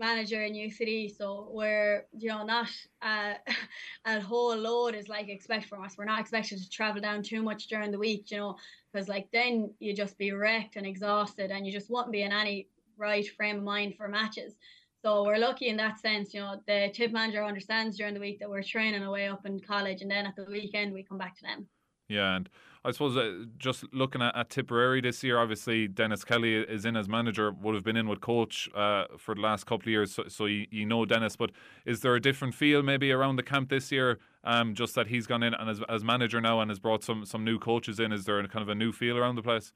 [0.00, 2.68] manager in UCD, so we're you know not
[3.02, 3.34] uh,
[4.06, 5.96] a whole load is like expected from us.
[5.96, 8.56] We're not expected to travel down too much during the week, you know,
[8.92, 12.32] because like then you just be wrecked and exhausted, and you just won't be in
[12.32, 14.56] any right frame of mind for matches.
[15.02, 18.38] So we're lucky in that sense, you know, the tip manager understands during the week
[18.40, 21.36] that we're training away up in college, and then at the weekend we come back
[21.36, 21.66] to them.
[22.10, 22.48] Yeah, and
[22.84, 26.96] I suppose uh, just looking at, at Tipperary this year, obviously Denis Kelly is in
[26.96, 30.12] as manager, would have been in with coach uh, for the last couple of years,
[30.12, 31.36] so, so you, you, know Denis.
[31.36, 31.50] But
[31.86, 34.18] is there a different feel maybe around the camp this year?
[34.42, 37.26] Um, just that he's gone in and as, as manager now and has brought some
[37.26, 38.10] some new coaches in.
[38.10, 39.72] Is there a, kind of a new feel around the place?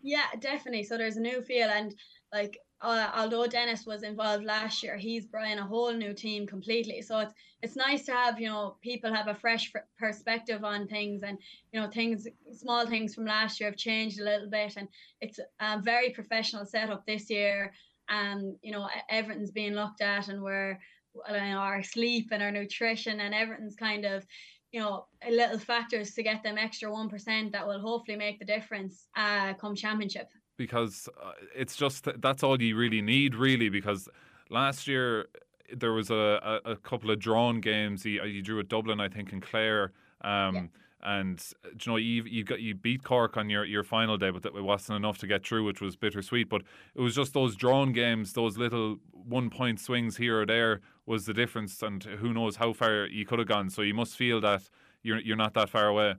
[0.00, 0.84] Yeah, definitely.
[0.84, 1.94] So there's a new feel, and
[2.32, 7.00] like uh, although Denis was involved last year, he's bringing a whole new team completely.
[7.02, 11.22] So it's it's nice to have you know people have a fresh perspective on things,
[11.22, 11.38] and
[11.72, 14.88] you know things small things from last year have changed a little bit, and
[15.20, 17.72] it's a very professional setup this year.
[18.08, 20.78] And you know everything's being looked at, and we're
[21.14, 24.26] you know, our sleep and our nutrition and everything's kind of
[24.72, 28.44] you know little factors to get them extra one percent that will hopefully make the
[28.44, 33.68] difference uh, come championship because uh, it's just that's all you really need, really.
[33.68, 34.08] Because
[34.50, 35.26] last year
[35.72, 38.04] there was a, a, a couple of drawn games.
[38.04, 39.92] You, you, drew at Dublin, I think, and Clare.
[40.22, 40.62] Um, yeah.
[41.06, 44.46] And you know you you got you beat Cork on your, your final day, but
[44.46, 46.48] it wasn't enough to get through, which was bittersweet.
[46.48, 46.62] But
[46.94, 51.26] it was just those drawn games, those little one point swings here or there, was
[51.26, 51.82] the difference.
[51.82, 53.68] And who knows how far you could have gone.
[53.68, 54.62] So you must feel that
[55.02, 56.14] you're you're not that far away.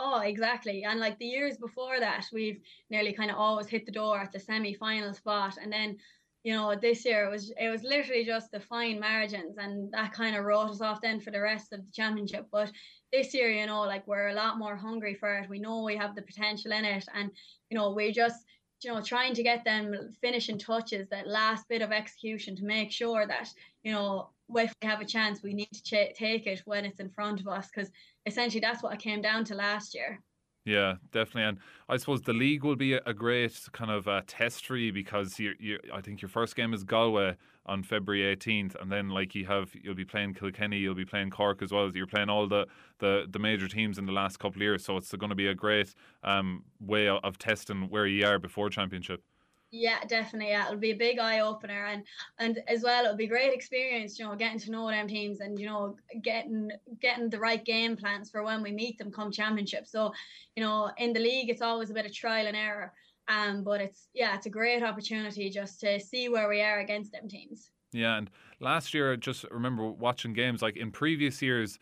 [0.00, 0.84] Oh, exactly.
[0.84, 4.30] And like the years before that, we've nearly kind of always hit the door at
[4.30, 5.98] the semi-final spot, and then
[6.44, 10.12] you know this year it was it was literally just the fine margins, and that
[10.12, 12.46] kind of wrote us off then for the rest of the championship.
[12.52, 12.70] But
[13.10, 15.48] this year, you know, like we're a lot more hungry for it.
[15.48, 17.32] We know we have the potential in it, and
[17.68, 18.46] you know we just
[18.84, 22.92] you know trying to get them finishing touches, that last bit of execution to make
[22.92, 26.60] sure that you know if we have a chance, we need to ch- take it
[26.64, 27.90] when it's in front of us because
[28.28, 30.20] essentially that's what it came down to last year.
[30.64, 34.66] Yeah, definitely, and I suppose the league will be a great kind of uh, test
[34.66, 38.80] for you because you, you, I think your first game is Galway on February 18th,
[38.80, 41.90] and then like you have, you'll be playing Kilkenny, you'll be playing Cork as well
[41.94, 42.66] you're playing all the,
[42.98, 44.84] the, the major teams in the last couple of years.
[44.84, 48.68] So it's going to be a great um, way of testing where you are before
[48.68, 49.22] championship.
[49.70, 50.50] Yeah, definitely.
[50.50, 52.02] Yeah, it'll be a big eye opener, and
[52.38, 54.18] and as well, it'll be great experience.
[54.18, 57.96] You know, getting to know them teams, and you know, getting getting the right game
[57.96, 59.86] plans for when we meet them come championship.
[59.86, 60.12] So,
[60.56, 62.94] you know, in the league, it's always a bit of trial and error.
[63.28, 67.12] Um, but it's yeah, it's a great opportunity just to see where we are against
[67.12, 67.70] them teams.
[67.92, 71.78] Yeah, and last year, I just remember watching games like in previous years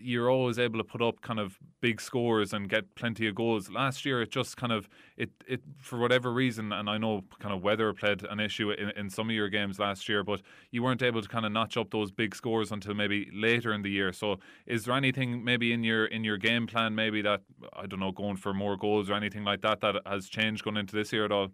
[0.00, 3.70] you're always able to put up kind of big scores and get plenty of goals.
[3.70, 7.54] Last year, it just kind of it it for whatever reason, and I know kind
[7.54, 10.82] of weather played an issue in, in some of your games last year, but you
[10.82, 13.90] weren't able to kind of notch up those big scores until maybe later in the
[13.90, 14.12] year.
[14.12, 18.00] So, is there anything maybe in your in your game plan, maybe that I don't
[18.00, 21.12] know, going for more goals or anything like that, that has changed going into this
[21.12, 21.48] year at all?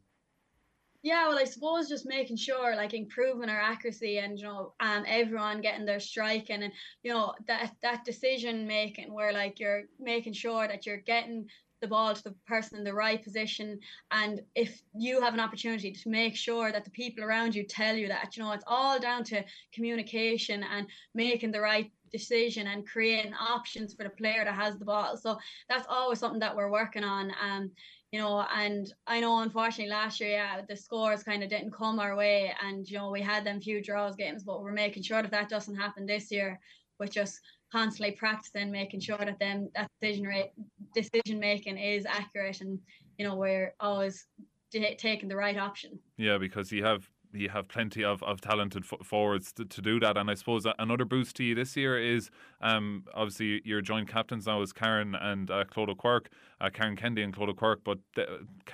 [1.05, 5.05] Yeah, well, I suppose just making sure, like improving our accuracy, and you know, um,
[5.07, 10.33] everyone getting their striking, and you know that that decision making, where like you're making
[10.33, 11.51] sure that you're getting
[11.83, 13.81] the ball to the person in the right position,
[14.13, 17.95] and if you have an opportunity to make sure that the people around you tell
[17.95, 22.87] you that, you know, it's all down to communication and making the right decision and
[22.89, 25.19] creating options for the player that has the ball.
[25.19, 25.39] So
[25.69, 27.33] that's always something that we're working on.
[27.39, 27.73] Um,
[28.15, 31.99] you know, and I know unfortunately last year, yeah, the scores kind of didn't come
[31.99, 35.21] our way, and you know we had them few draws games, but we're making sure
[35.21, 36.61] that that doesn't happen this year,
[37.01, 37.41] with just
[37.73, 40.53] constantly practicing, making sure that them that decision rate
[40.95, 42.79] decision making is accurate, and
[43.19, 44.27] you know we're always
[44.71, 45.99] taking the right option.
[46.17, 50.01] Yeah, because you have you have plenty of, of talented f- forwards to, to do
[50.01, 50.17] that.
[50.17, 54.47] And I suppose another boost to you this year is um, obviously your joint captains
[54.47, 57.83] now is Karen and uh, Clodagh Quirke, uh, Karen Kennedy and Clodagh Quirke.
[57.85, 57.99] But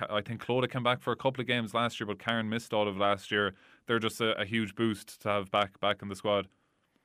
[0.09, 2.73] I think Clodagh came back for a couple of games last year, but Karen missed
[2.73, 3.55] all of last year.
[3.87, 6.47] They're just a, a huge boost to have back back in the squad.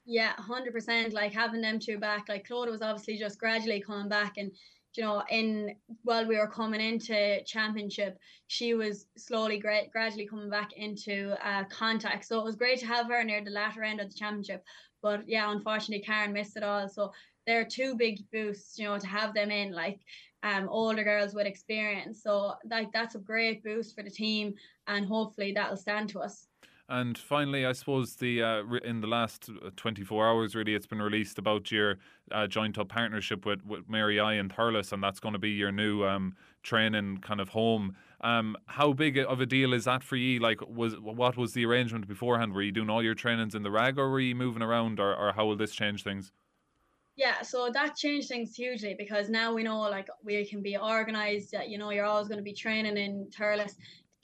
[0.04, 1.12] Yeah, hundred percent.
[1.12, 2.28] Like having them two back.
[2.28, 4.52] Like Clodagh was obviously just gradually coming back, and
[4.96, 10.50] you know, in while we were coming into championship, she was slowly, gra- gradually coming
[10.50, 12.24] back into uh, contact.
[12.24, 14.64] So it was great to have her near the latter end of the championship.
[15.02, 16.88] But yeah, unfortunately, Karen missed it all.
[16.88, 17.12] So
[17.46, 20.00] there are two big boosts, you know, to have them in like
[20.42, 22.22] um, older girls with experience.
[22.22, 24.54] So like that's a great boost for the team,
[24.86, 26.45] and hopefully that'll stand to us.
[26.88, 31.02] And finally, I suppose the uh, in the last uh, 24 hours, really, it's been
[31.02, 31.96] released about your
[32.30, 35.50] uh, joint up partnership with, with Mary I and Thurles, and that's going to be
[35.50, 37.96] your new um, training kind of home.
[38.20, 40.38] Um, how big of a deal is that for you?
[40.38, 42.52] Like, was what was the arrangement beforehand?
[42.52, 45.12] Were you doing all your trainings in the rag, or were you moving around, or,
[45.12, 46.30] or how will this change things?
[47.16, 51.52] Yeah, so that changed things hugely because now we know like we can be organized.
[51.66, 53.74] You know, you're always going to be training in Thurles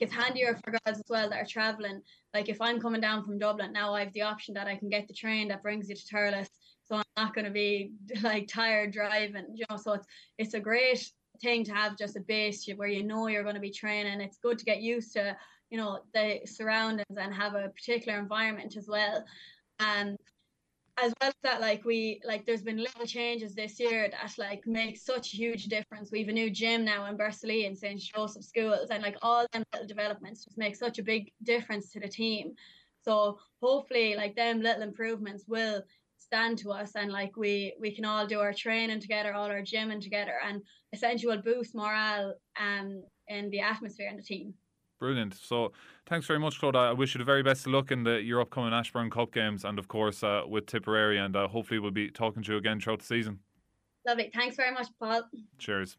[0.03, 2.01] it's handier for guys as well that are traveling.
[2.33, 4.89] Like if I'm coming down from Dublin now, I have the option that I can
[4.89, 6.49] get the train that brings you to Thurles.
[6.83, 7.91] so I'm not going to be
[8.23, 9.45] like tired driving.
[9.53, 11.09] You know, so it's it's a great
[11.41, 14.21] thing to have just a base where you know you're going to be training.
[14.21, 15.35] It's good to get used to
[15.69, 19.23] you know the surroundings and have a particular environment as well.
[19.79, 20.17] And
[20.97, 24.65] as well as that, like we like there's been little changes this year that like
[24.67, 26.11] make such a huge difference.
[26.11, 27.99] We have a new gym now in Bursley and St.
[27.99, 31.99] Joseph schools and like all them little developments just make such a big difference to
[31.99, 32.53] the team.
[33.03, 35.81] So hopefully like them little improvements will
[36.17, 39.61] stand to us and like we we can all do our training together, all our
[39.61, 40.61] gymming together and
[40.93, 44.53] essentially will boost morale um in the atmosphere in the team.
[45.03, 45.33] Brilliant.
[45.33, 45.73] So,
[46.05, 46.77] thanks very much, Claude.
[46.77, 49.65] I wish you the very best of luck in the your upcoming Ashbourne Cup games,
[49.65, 51.17] and of course uh, with Tipperary.
[51.17, 53.39] And uh, hopefully, we'll be talking to you again throughout the season.
[54.07, 54.31] Lovely.
[54.33, 55.23] Thanks very much, Paul.
[55.57, 55.97] Cheers.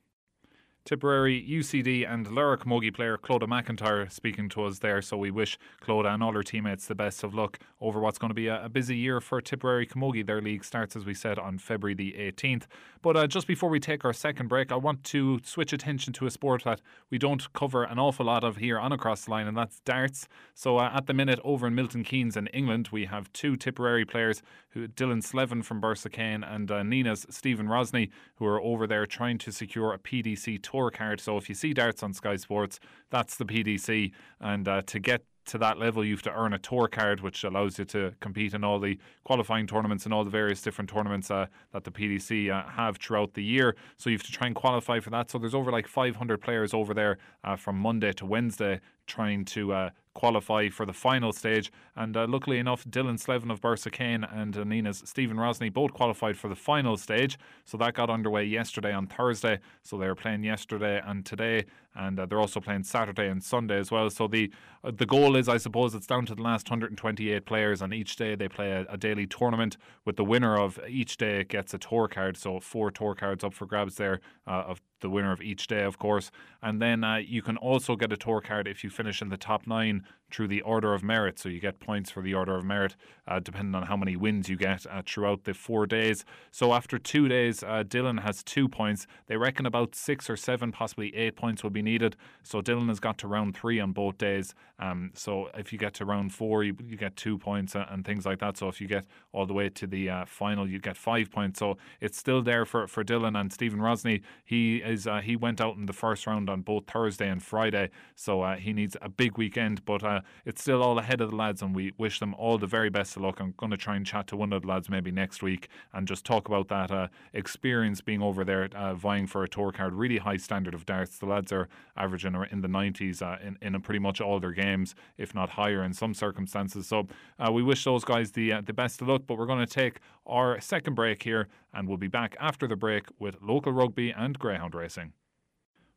[0.85, 5.01] Tipperary, UCD, and Camogie player Clodagh McIntyre speaking to us there.
[5.01, 8.29] So we wish Clodagh and all her teammates the best of luck over what's going
[8.29, 10.27] to be a, a busy year for Tipperary Camogie.
[10.27, 12.65] Their league starts, as we said, on February the 18th.
[13.01, 16.27] But uh, just before we take our second break, I want to switch attention to
[16.27, 19.47] a sport that we don't cover an awful lot of here on Across the Line,
[19.47, 20.29] and that's darts.
[20.55, 24.05] So uh, at the minute, over in Milton Keynes in England, we have two Tipperary
[24.05, 29.07] players, who Dylan Slevin from Kane and uh, Nenagh Stephen Rosney, who are over there
[29.07, 31.21] trying to secure a PDC tour tour card.
[31.21, 34.13] So if you see darts on Sky Sports, that's the PDC.
[34.41, 37.45] And uh, to get to that level, you have to earn a tour card, which
[37.45, 41.31] allows you to compete in all the qualifying tournaments and all the various different tournaments
[41.31, 43.77] uh, that the PDC uh, have throughout the year.
[43.99, 45.31] So you have to try and qualify for that.
[45.31, 49.73] So there's over like 500 players over there uh, from Monday to Wednesday trying to
[49.73, 51.73] uh, qualify for the final stage.
[51.97, 56.49] And uh, luckily enough, Dylan Slevin of Borrisokane and Nenagh's Stephen Rosney both qualified for
[56.49, 57.39] the final stage.
[57.65, 59.59] So that got underway yesterday on Thursday.
[59.83, 63.79] So they were playing yesterday and today, and uh, they're also playing Saturday and Sunday
[63.79, 64.09] as well.
[64.11, 64.51] So the
[64.91, 68.35] the goal is, I suppose, it's down to the last 128 players, and each day
[68.35, 69.77] they play a, a daily tournament.
[70.05, 72.37] With the winner of each day gets a tour card.
[72.37, 75.83] So four tour cards up for grabs there uh, of the winner of each day,
[75.83, 76.31] of course.
[76.63, 79.37] And then uh, you can also get a tour card if you finish in the
[79.37, 81.39] top nine through the Order of Merit.
[81.39, 84.49] So you get points for the Order of Merit uh, depending on how many wins
[84.49, 86.25] you get uh, throughout the four days.
[86.51, 89.07] So after two days, uh, Dylan has two points.
[89.29, 92.17] They reckon about six or seven, possibly eight points will be needed.
[92.43, 94.55] So Dylan has got to round three on both days.
[94.79, 98.05] Um, so if you get to round four, you, you get two points uh, and
[98.05, 98.57] things like that.
[98.57, 101.61] So if you get all the way to the uh, final, you get five points.
[101.61, 104.23] So it's still there for, for Dylan and Stephen Rosney.
[104.45, 107.91] He is uh, he went out in the first round on both Thursday and Friday.
[108.17, 111.75] So he needs a big weekend, but it's still all ahead of the lads, and
[111.75, 113.41] we wish them all the very best of luck.
[113.41, 116.07] I'm going to try and chat to one of the lads maybe next week and
[116.07, 119.95] just talk about that uh, experience being over there uh, vying for a tour card.
[119.95, 121.19] Really high standard of darts.
[121.19, 124.95] The lads are averaging in the 90s uh, in, in pretty much all their games,
[125.19, 126.87] if not higher in some circumstances.
[126.87, 127.07] So
[127.39, 129.23] uh, we wish those guys the uh, the best of luck.
[129.27, 132.77] But we're going to take our second break here, and we'll be back after the
[132.77, 135.13] break with local rugby and greyhound racing.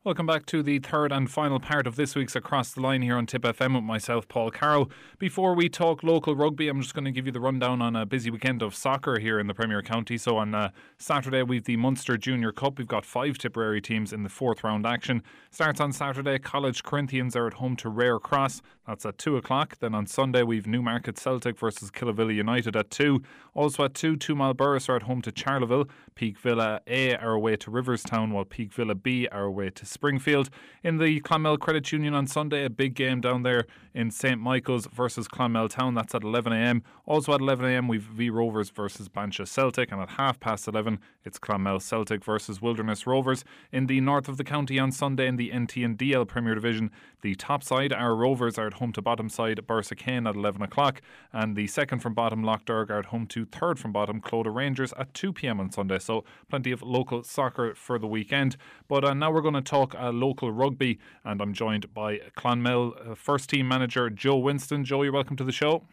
[0.07, 3.17] Welcome back to the third and final part of this week's Across the Line here
[3.17, 4.89] on Tip FM with myself, Paul Carroll.
[5.19, 8.05] Before we talk local rugby, I'm just going to give you the rundown on a
[8.05, 10.17] busy weekend of soccer here in the Premier County.
[10.17, 12.77] So on uh, Saturday, we've the Munster Junior Cup.
[12.77, 15.23] We've got five Tipperary teams in the fourth round action.
[15.51, 16.39] Starts on Saturday.
[16.39, 18.61] College Corinthians are at home to Rearcross.
[18.87, 19.77] That's at 2 o'clock.
[19.79, 23.21] Then on Sunday, we've Newmarket Celtic versus Killavilla United at 2.
[23.53, 25.89] Also at 2, Two Mile Borris are at home to Charleville.
[26.17, 30.49] Peake Villa A are away to Riverstown, while Peake Villa B are away to Springfield.
[30.83, 34.87] In the Clonmel Credit Union on Sunday, a big game down there in St Michael's
[34.87, 35.93] versus Clonmel Town.
[35.93, 36.81] That's at 11am.
[37.05, 39.91] Also at 11am, we've V Rovers versus Bansha Celtic.
[39.91, 43.45] And at half past 11, it's Clonmel Celtic versus Wilderness Rovers.
[43.71, 46.89] In the north of the county on Sunday in the NT and DL Premier Division,
[47.21, 49.59] the top side, our Rovers, are at home to bottom side
[49.97, 50.99] Kane at 11 o'clock.
[51.31, 54.55] And the second from bottom, Lough Derg, are at home to third from bottom, Clodagh
[54.55, 55.99] Rangers at 2pm on Sunday.
[56.07, 58.57] So plenty of local soccer for the weekend.
[58.87, 62.93] But uh, now we're going to talk uh, local rugby, and I'm joined by Clonmel
[63.11, 64.85] uh, first team manager Joe Winston.
[64.85, 65.83] Joe, you're welcome to the show.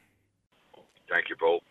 [1.10, 1.62] Thank you, Paul.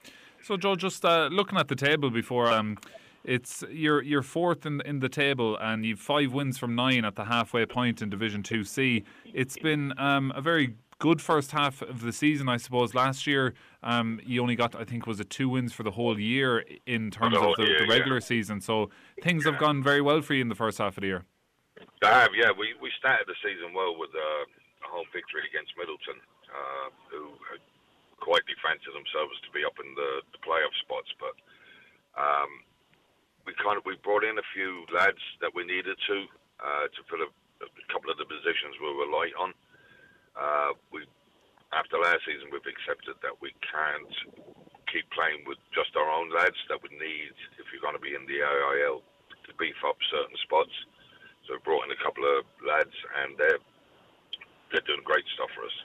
[0.44, 2.52] So, Joe, just uh, looking at the table before.
[2.52, 2.78] Um,
[3.24, 7.16] it's you're you're fourth in in the table, and you've five wins from nine at
[7.16, 9.06] the halfway point in Division Two C.
[9.34, 12.96] It's been um, a very good first half of the season, I suppose.
[12.96, 13.52] Last year,
[13.84, 17.12] um, you only got, I think, was it two wins for the whole year in
[17.12, 18.32] terms the of the, year, the regular yeah.
[18.32, 18.64] season.
[18.64, 18.88] So
[19.20, 19.52] things yeah.
[19.52, 21.28] have gone very well for you in the first half of the year.
[22.00, 22.56] They have, yeah.
[22.56, 27.36] We we started the season well with uh, a home victory against Midleton, uh, who
[27.52, 27.60] had
[28.24, 31.36] quietly fancied themselves to be up in the, the playoff spots, but.
[32.14, 32.64] Um,
[33.44, 36.18] we kind of we brought in a few lads that we needed to
[36.64, 39.52] uh, to fill a, a, couple of the positions we were light on.
[40.34, 41.06] Uh, we
[41.74, 44.14] after last season we've accepted that we can't
[44.94, 48.14] keep playing with just our own lads that we need if you're going to be
[48.14, 49.02] in the AIL
[49.46, 50.74] to beef up certain spots.
[51.46, 52.94] So we brought in a couple of lads,
[53.24, 53.62] and they're
[54.72, 55.78] they're doing great stuff for us.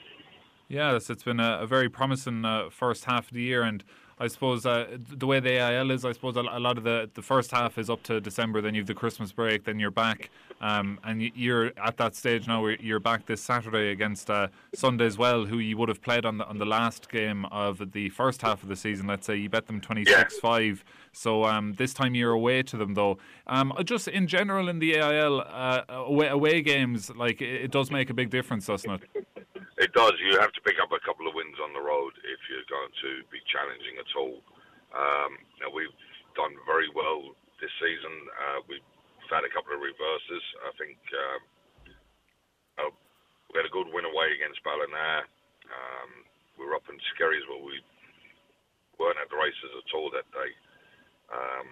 [0.68, 3.84] Yes, it's been a, a very promising uh, first half of the year, and
[4.20, 7.22] I suppose uh, the way the AIL is, I suppose a, lot of the, the
[7.22, 8.60] first half is up to December.
[8.60, 9.64] Then you've the Christmas break.
[9.64, 12.62] Then you're back, um, and you're at that stage now.
[12.62, 16.38] Where you're back this Saturday against uh, Sunday's Well, who you would have played on
[16.38, 19.06] the on the last game of the first half of the season.
[19.06, 20.40] Let's say you bet them twenty six yeah.
[20.40, 20.84] five.
[21.12, 23.18] So um, this time you're away to them though.
[23.46, 27.90] Um, just in general in the AIL uh, away, away games, like it, it does
[27.90, 29.26] make a big difference, doesn't it?
[29.78, 30.14] It does.
[30.18, 32.90] You have to pick up a couple of wins on the road if you're going
[32.90, 34.42] to be challenging at all.
[34.90, 35.94] Um, now we've
[36.34, 37.30] done very well
[37.62, 38.14] this season.
[38.34, 38.82] Uh, we've
[39.30, 40.44] had a couple of reverses.
[40.66, 41.38] I think uh,
[43.52, 45.24] we had a good win away against Ballina.
[45.70, 46.10] Um,
[46.60, 47.80] we were up in Skerries, but we
[48.98, 50.50] weren't at the races at all that day.
[51.32, 51.66] Um,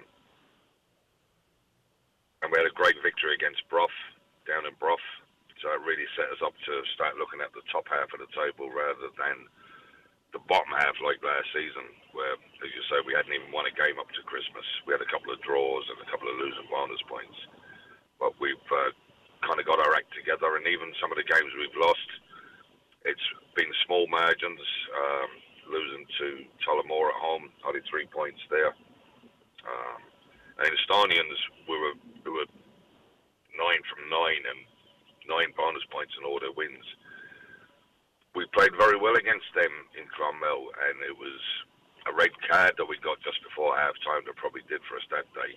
[2.42, 3.92] and we had a great victory against Bruff
[4.46, 5.02] down in Bruff.
[5.62, 8.30] So it really set us up to start looking at the top half of the
[8.36, 9.48] table rather than
[10.36, 13.72] the bottom half like last season, where, as you say, we hadn't even won a
[13.72, 14.66] game up to Christmas.
[14.84, 17.38] We had a couple of draws and a couple of losing bonus points.
[18.20, 18.92] But we've uh,
[19.44, 22.10] kind of got our act together, and even some of the games we've lost,
[23.08, 24.60] it's been small margins.
[24.92, 25.30] Um,
[25.70, 26.26] losing to
[26.62, 28.70] Tullamore at home, only three points there.
[29.66, 30.00] Um,
[30.62, 31.38] and Instonians,
[31.68, 32.48] we were, we were
[33.58, 34.60] nine from nine, and
[35.28, 36.84] nine bonus points in all their wins.
[38.34, 41.40] We played very well against them in Clonmel, and it was
[42.06, 45.06] a red card that we got just before half time that probably did for us
[45.10, 45.56] that day,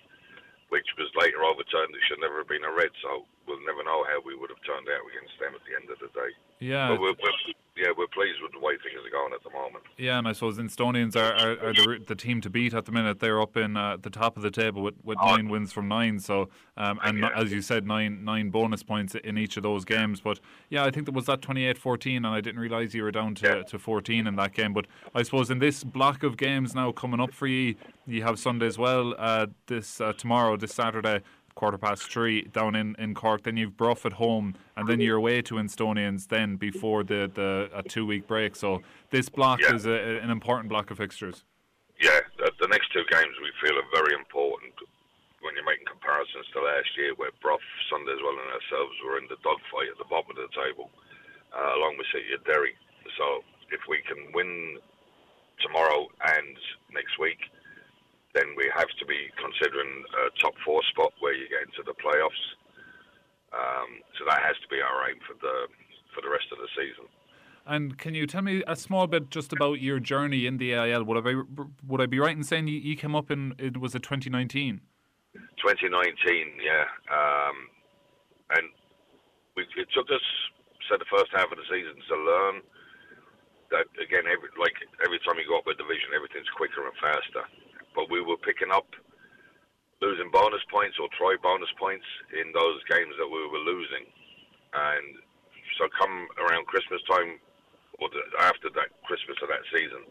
[0.72, 1.94] which was later overturned.
[1.94, 4.62] It should never have been a red, so we'll never know how we would have
[4.62, 6.30] turned out against them at the end of the day.
[6.60, 6.88] Yeah.
[6.88, 9.84] But we're, we're, yeah, we're pleased with the way things are going at the moment.
[9.96, 12.92] Yeah, and I suppose Instonians are, are, are the, the team to beat at the
[12.92, 13.20] minute.
[13.20, 15.34] They're up in uh, the top of the table with, with oh.
[15.34, 16.20] nine wins from nine.
[16.20, 17.30] So, um, and yeah.
[17.34, 20.20] as you said, nine nine bonus points in each of those games.
[20.20, 23.34] But yeah, I think there was that 28-14, and I didn't realise you were down
[23.36, 23.62] to, yeah.
[23.62, 24.74] to 14 in that game.
[24.74, 27.76] But I suppose in this block of games now coming up for you,
[28.06, 29.14] you have Sunday's Well.
[29.16, 31.22] Uh, this uh, tomorrow, this Saturday
[31.60, 33.44] quarter past three down in, in Cork.
[33.44, 36.26] Then you've Bruff at home, and then you're away to Instonians.
[36.26, 38.56] Then before the the a two week break.
[38.56, 38.80] So
[39.10, 39.76] this block yeah.
[39.76, 41.44] is a, an important block of fixtures.
[42.00, 44.72] Yeah, the, the, next two games we feel are very important
[45.44, 47.60] when you're making comparisons to last year, where Bruff,
[47.92, 50.88] Sunday as well, and ourselves were in the dogfight at the bottom of the table,
[51.52, 52.72] uh, along with City of Derry.
[53.20, 54.80] So if we can win
[55.60, 56.56] tomorrow and
[56.96, 57.52] next week
[58.34, 61.96] then we have to be considering a top four spot where you get into the
[61.98, 62.44] playoffs.
[63.50, 65.66] Um, so that has to be our aim for the
[66.14, 67.06] for the rest of the season.
[67.66, 71.04] And can you tell me a small bit just about your journey in the AIL?
[71.04, 71.42] Would I be,
[71.86, 74.80] would I be right in saying you, you came up in it was a 2019?
[75.34, 75.86] 2019,
[76.58, 76.82] yeah.
[77.06, 77.56] Um,
[78.58, 78.66] and
[79.54, 80.24] we, it took us,
[80.90, 82.54] said the first half of the season to learn
[83.70, 84.74] that again, every, like
[85.06, 87.46] every time you go up a division, everything's quicker and faster
[87.94, 88.86] but we were picking up
[90.00, 94.08] losing bonus points or try bonus points in those games that we were losing.
[94.72, 95.20] And
[95.76, 97.36] so come around Christmas time,
[98.00, 100.08] or the, after that Christmas of that season,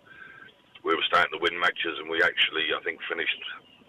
[0.86, 3.42] we were starting to win matches, and we actually, I think, finished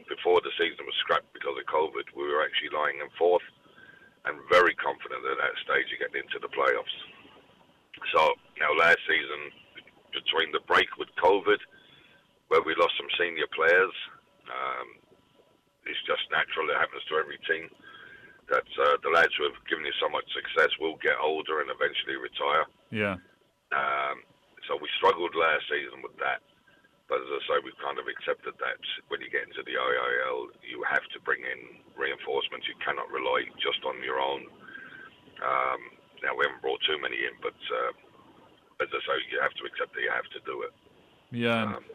[0.09, 2.17] before the season was scrapped because of COVID.
[2.17, 3.45] We were actually lying in fourth,
[4.25, 6.97] and very confident at that stage of getting into the playoffs.
[8.13, 9.53] So now last season,
[10.11, 11.61] between the break with COVID
[12.51, 13.95] where we lost some senior players.
[14.51, 14.99] Um,
[15.87, 16.67] it's just natural.
[16.69, 17.71] It happens to every team.
[18.51, 21.71] That uh, the lads who have given you so much success will get older and
[21.71, 22.67] eventually retire.
[22.91, 23.23] Yeah.
[23.71, 24.27] Um,
[24.67, 26.43] so we struggled last season with that.
[27.07, 30.51] But as I say, we've kind of accepted that when you get into the AIL,
[30.67, 32.67] you have to bring in reinforcements.
[32.67, 34.47] You cannot rely just on your own.
[35.39, 35.81] Um,
[36.27, 37.91] now, we haven't brought too many in, but uh,
[38.83, 40.75] as I say, you have to accept that you have to do it.
[41.31, 41.79] Yeah.
[41.79, 41.87] Um,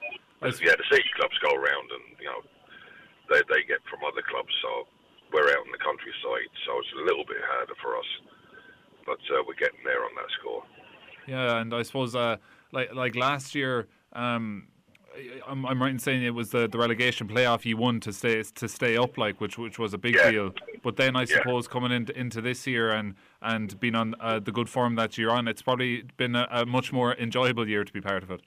[0.43, 2.41] yeah, the city clubs go around and you know
[3.29, 4.87] they they get from other clubs, so
[5.33, 8.09] we're out in the countryside, so it's a little bit harder for us,
[9.05, 10.63] but uh, we're getting there on that score.
[11.27, 12.37] Yeah, and I suppose uh,
[12.71, 13.87] like like last year.
[14.13, 14.67] Um,
[15.47, 18.43] I'm, I'm right in saying it was the, the relegation playoff you won to stay
[18.43, 20.31] to stay up, like which which was a big yeah.
[20.31, 20.51] deal.
[20.83, 21.37] But then I yeah.
[21.37, 25.17] suppose coming into into this year and and being on uh, the good form that
[25.17, 28.31] you're on, it's probably been a, a, much more enjoyable year to be part of
[28.31, 28.41] it.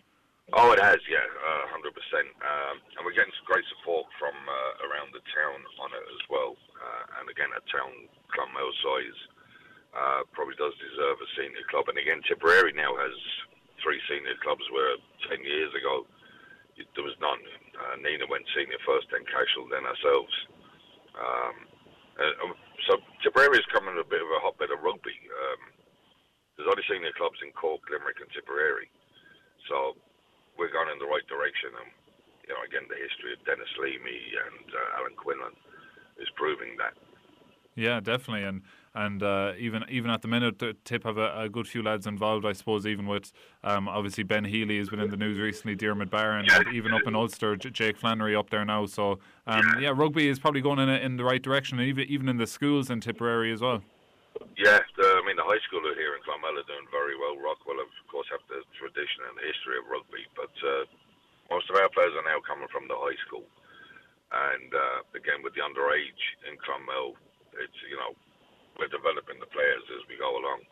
[0.56, 2.32] Oh, it has, yeah, uh, hundred percent.
[2.40, 6.22] Um, and we're getting some great support from uh, around the town on it as
[6.32, 6.56] well.
[6.72, 7.92] Uh, and again, a town
[8.32, 9.18] club our size
[9.92, 11.92] uh, probably does deserve a senior club.
[11.92, 13.12] And again, Tipperary now has
[13.84, 14.96] three senior clubs where
[15.28, 16.08] ten years ago
[16.96, 17.44] there was none.
[17.76, 20.32] Uh, Nenagh went senior first, then Cashel, then ourselves.
[21.12, 21.56] Um,
[22.16, 22.56] uh,
[22.88, 25.12] so Tipperary is coming a bit of a hotbed of rugby.
[25.28, 25.60] Um,
[26.56, 28.88] there's only senior clubs in Cork, Limerick, and Tipperary.
[29.68, 29.98] So
[30.58, 31.70] we're going in the right direction.
[31.78, 31.88] And,
[32.44, 35.54] you know, again, the history of Denis Leamy and uh, Alan Quinlan
[36.18, 36.98] is proving that.
[37.78, 41.68] Yeah, definitely, and and uh, even even at the minute, Tip have a, a, good
[41.68, 42.44] few lads involved.
[42.44, 43.30] I suppose even with
[43.62, 46.58] um, obviously Ben Healy has been in the news recently, Diarmuid Barron, yeah.
[46.58, 48.86] and even up in Ulster, J- Jake Flannery up there now.
[48.86, 49.80] So um, yeah.
[49.80, 49.92] yeah.
[49.94, 52.90] rugby is probably going in a, in the right direction, even even in the schools
[52.90, 53.80] in Tipperary as well.
[54.58, 57.38] Yeah, the, I mean the high school here in Clonmel are doing very well.
[57.38, 60.84] Rockwell, of course, have the tradition and the history of rugby, but uh,
[61.50, 63.46] most of our players are now coming from the high school.
[64.28, 67.16] And uh, again, with the underage in Clonmel,
[67.56, 68.12] it's you know
[68.76, 70.62] we're developing the players as we go along,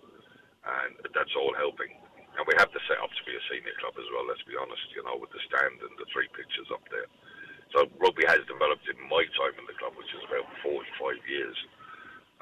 [0.85, 1.91] and that's all helping.
[2.37, 4.29] And we have to set up to be a senior club as well.
[4.29, 7.09] Let's be honest, you know, with the stand and the three pitches up there.
[7.73, 11.57] So rugby has developed in my time in the club, which is about 45 years.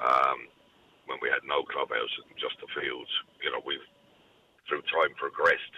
[0.03, 0.51] Um,
[1.07, 3.11] when we had no clubhouse and just the fields,
[3.43, 3.83] you know, we've
[4.67, 5.75] through time progressed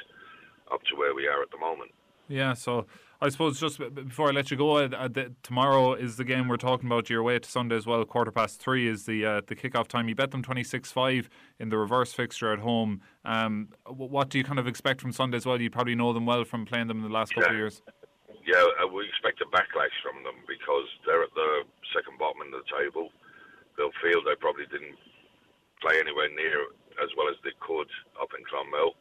[0.71, 1.91] up to where we are at the moment.
[2.27, 2.85] Yeah, so
[3.21, 6.57] I suppose just before I let you go, uh, the, tomorrow is the game we're
[6.57, 7.09] talking about.
[7.09, 8.03] Your way to Sunday's Well.
[8.05, 10.09] Quarter past three is the uh, the kickoff time.
[10.09, 13.01] You bet them twenty six five in the reverse fixture at home.
[13.23, 15.61] Um, what do you kind of expect from Sunday's Well?
[15.61, 17.53] You probably know them well from playing them in the last couple yeah.
[17.53, 17.81] of years.
[18.45, 21.63] Yeah, uh, we expect a backlash from them because they're at the
[21.95, 23.09] second bottom of the table.
[23.77, 24.95] They'll feel they probably didn't
[25.81, 26.71] play anywhere near
[27.01, 28.97] as well as they could up in Clonmel.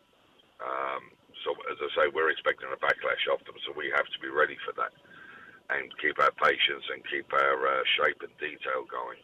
[0.61, 1.13] Um,
[1.45, 4.29] so, as I say, we're expecting a backlash of them, so we have to be
[4.29, 4.93] ready for that
[5.71, 9.19] and keep our patience and keep our uh, shape and detail going,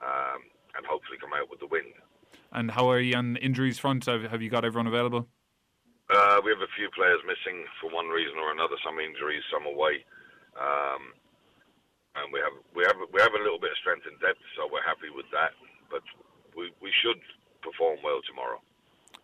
[0.00, 0.40] um,
[0.76, 1.84] and hopefully come out with the win.
[2.52, 4.06] And how are you on injuries front?
[4.06, 5.28] Have, have you got everyone available?
[6.08, 8.78] Uh, we have a few players missing for one reason or another.
[8.86, 10.06] Some injuries, some away,
[10.54, 11.12] um,
[12.14, 14.70] and we have we have we have a little bit of strength and depth, so
[14.70, 15.50] we're happy with that.
[15.90, 16.06] But
[16.56, 17.20] we we should
[17.62, 18.60] perform well tomorrow.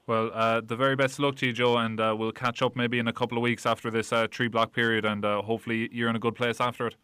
[0.06, 2.98] Well, uh, the very best luck to you, Joe, and uh, we'll catch up maybe
[2.98, 6.10] in a couple of weeks after this uh, tree block period, and uh, hopefully you're
[6.10, 6.96] in a good place after it.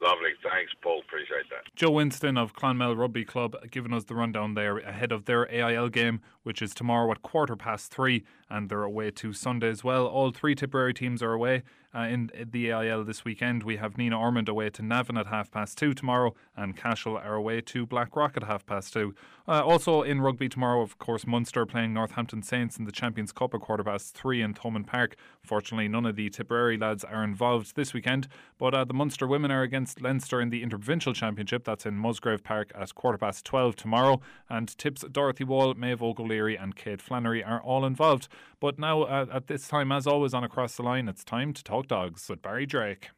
[0.00, 0.30] Lovely.
[0.48, 1.00] Thanks, Paul.
[1.00, 1.74] Appreciate that.
[1.74, 5.88] Joe Winston of Clonmel Rugby Club giving us the rundown there ahead of their AIL
[5.88, 10.06] game, which is tomorrow at quarter past three, and they're away to Sunday's Well.
[10.06, 13.62] All three Tipperary teams are away uh, in the AIL this weekend.
[13.62, 17.34] We have Nenagh Ormond away to Navan at half past two tomorrow, and Cashel are
[17.34, 19.14] away to Blackrock at half past two.
[19.46, 23.54] Uh, also in rugby tomorrow, of course, Munster playing Northampton Saints in the Champions Cup
[23.54, 25.16] at quarter past three in Thomond Park.
[25.42, 28.28] Fortunately, none of the Tipperary lads are involved this weekend,
[28.58, 31.64] but uh, the Munster women are against Leinster in the Interprovincial Championship.
[31.64, 34.20] That's in Musgrave Park at quarter past 12 tomorrow.
[34.50, 38.28] And Tips Dorothy Wall, Maeve O'Leary, and Kate Flannery are all involved.
[38.60, 41.62] But now, uh, at this time, as always, on Across the Line, it's time to
[41.62, 43.08] talk dogs with Barry Drake.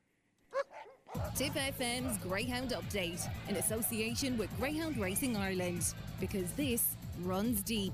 [1.35, 7.93] Tipp FM's Greyhound Update in association with Greyhound Racing Ireland because this runs deep.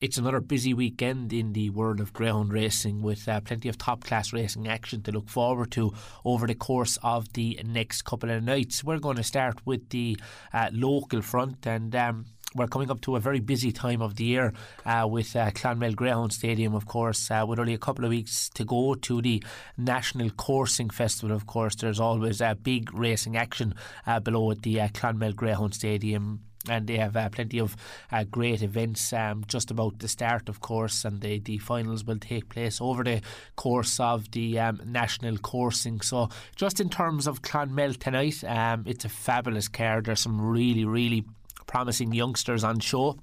[0.00, 4.04] It's another busy weekend in the world of ground racing with uh, plenty of top
[4.04, 5.92] class racing action to look forward to
[6.24, 8.84] over the course of the next couple of nights.
[8.84, 10.16] We're going to start with the
[10.52, 12.26] uh, local front and um,
[12.58, 14.52] we're coming up to a very busy time of the year
[14.84, 18.48] uh, with uh, Clonmel Greyhound Stadium, of course, uh, with only a couple of weeks
[18.50, 19.42] to go to the
[19.76, 21.34] National Coursing Festival.
[21.34, 23.74] Of course, there's always a big racing action
[24.06, 27.76] uh, below at the uh, Clonmel Greyhound Stadium and they have uh, plenty of
[28.12, 32.18] uh, great events um, just about the start, of course, and the, the finals will
[32.18, 33.20] take place over the
[33.56, 36.00] course of the um, national coursing.
[36.00, 40.06] So, just in terms of Clonmel tonight, um, it's a fabulous card.
[40.06, 41.24] There's some really, really
[41.68, 43.16] promising youngsters on show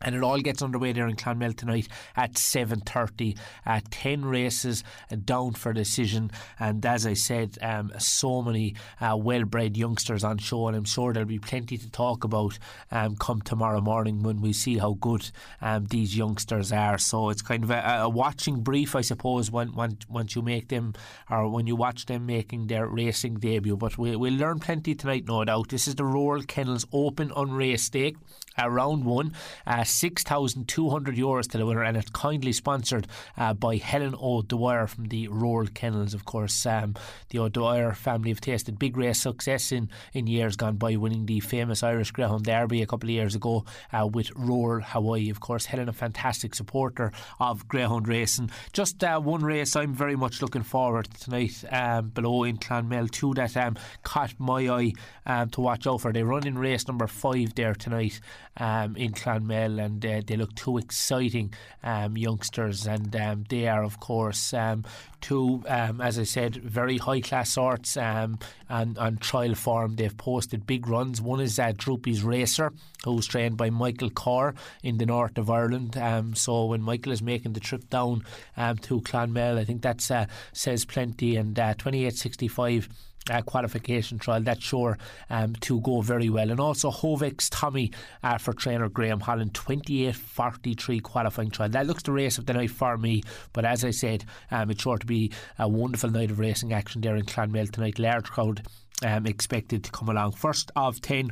[0.00, 3.36] and it all gets underway there in Clonmel tonight at 7.30
[3.66, 4.84] uh, 10 races
[5.24, 10.68] down for decision and as I said um, so many uh, well-bred youngsters on show.
[10.68, 12.58] And I'm sure there'll be plenty to talk about
[12.90, 15.30] um, come tomorrow morning when we see how good
[15.60, 16.98] um, these youngsters are.
[16.98, 20.68] So it's kind of a, a watching brief I suppose when, when, once you make
[20.68, 20.94] them
[21.30, 23.76] or when you watch them making their racing debut.
[23.76, 25.68] But we, we'll learn plenty tonight no doubt.
[25.68, 28.16] This is the Royal Kennels Open Unraced Stake
[28.58, 29.32] uh, round one
[29.66, 35.06] uh, 6,200 euros to the winner, and it's kindly sponsored uh, by Helen O'Dwyer from
[35.06, 36.66] the Royal Kennels, of course.
[36.66, 36.94] Um,
[37.30, 41.40] the O'Dwyer family have tasted big race success in, in years gone by, winning the
[41.40, 45.30] famous Irish Greyhound Derby a couple of years ago uh, with Royal Hawaii.
[45.30, 48.50] Of course, Helen, a fantastic supporter of Greyhound racing.
[48.72, 53.08] Just uh, one race I'm very much looking forward to tonight um, below in Clonmel,
[53.08, 54.92] two that um, caught my eye
[55.26, 56.12] um, to watch out for.
[56.12, 58.20] They run in race number five there tonight
[58.58, 61.52] um, in Clonmel and uh, they look two exciting
[61.82, 64.84] um, youngsters, and um, they are, of course, um,
[65.20, 68.38] two, um, as I said, very high class sorts um,
[68.68, 69.96] and on trial form.
[69.96, 71.20] They've posted big runs.
[71.20, 72.72] One is uh, Droopy's Racer,
[73.04, 75.96] who's trained by Michael Carr in the north of Ireland.
[75.96, 78.24] Um, so when Michael is making the trip down
[78.56, 81.36] um, to Clonmel, I think that uh, says plenty.
[81.36, 82.88] And uh, 28.65
[83.30, 84.40] uh, qualification trial.
[84.40, 84.98] That's sure
[85.30, 86.50] um, to go very well.
[86.50, 91.68] And also Hovek's Tommy uh, for trainer Graham Holland, 28.43 qualifying trial.
[91.68, 93.22] That looks the race of the night for me.
[93.52, 97.00] But as I said, um, it's sure to be a wonderful night of racing action
[97.00, 97.98] there in Clonmel tonight.
[97.98, 98.66] Large crowd
[99.04, 100.32] um, expected to come along.
[100.32, 101.30] First of 10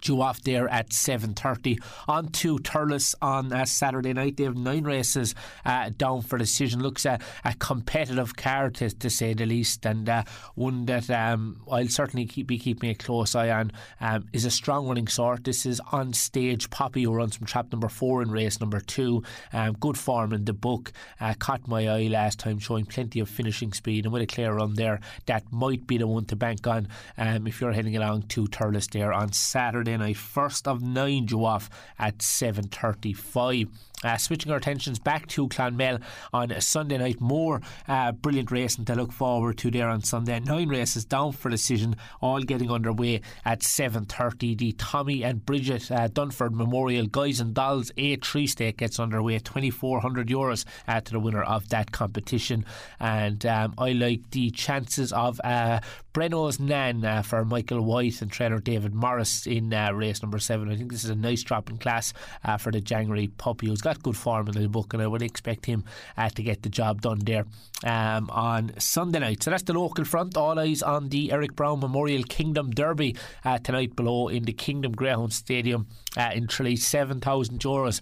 [0.00, 4.36] due off there at 7.30 on to Thurles on uh, Saturday night.
[4.36, 7.18] They have nine races uh, down for decision looks a,
[7.58, 10.24] competitive card to, to, say the least and uh,
[10.54, 13.72] one that um, I'll certainly keep, be keeping a close eye on.
[14.00, 15.44] Um, is a strong running sort.
[15.44, 16.70] This is on stage.
[16.70, 19.22] Poppy who runs from trap number four in race number two.
[19.52, 20.92] Um, good form in the book.
[21.20, 24.04] Uh, caught my eye last time showing plenty of finishing speed.
[24.04, 27.46] And with a clear run there that might be the one to bank on um,
[27.46, 30.16] if you're heading along to Thurles there on Saturday Saturday night.
[30.16, 33.68] First of nine due off at 7.35.
[34.04, 36.00] Uh, switching our attentions back to Clonmel
[36.32, 37.18] on a Sunday night.
[37.18, 40.38] More uh, brilliant racing to look forward to there on Sunday.
[40.38, 44.58] Nine races down for decision, all getting underway at 7.30.
[44.58, 49.36] The Tommy and Bridget uh, Dunford Memorial Guys and Dolls A3 stake gets underway.
[49.36, 52.66] at 2,400 euros uh, to the winner of that competition.
[53.00, 55.80] And um, I like the chances of uh,
[56.12, 60.70] Breno's Nan uh, for Michael White and trainer David Morris in uh, race number seven.
[60.70, 62.12] I think this is a nice drop in class
[62.58, 65.64] for the January puppy who's got good form in the book, and I would expect
[65.64, 65.84] him
[66.16, 67.44] uh, to get the job done there
[67.84, 69.44] um, on Sunday night.
[69.44, 70.36] So that's the local front.
[70.36, 73.14] All eyes on the Eric Brown Memorial Kingdom Derby
[73.44, 76.74] uh, tonight below in the Kingdom Greyhound Stadium uh, in Tralee.
[76.74, 78.00] 7,000 euros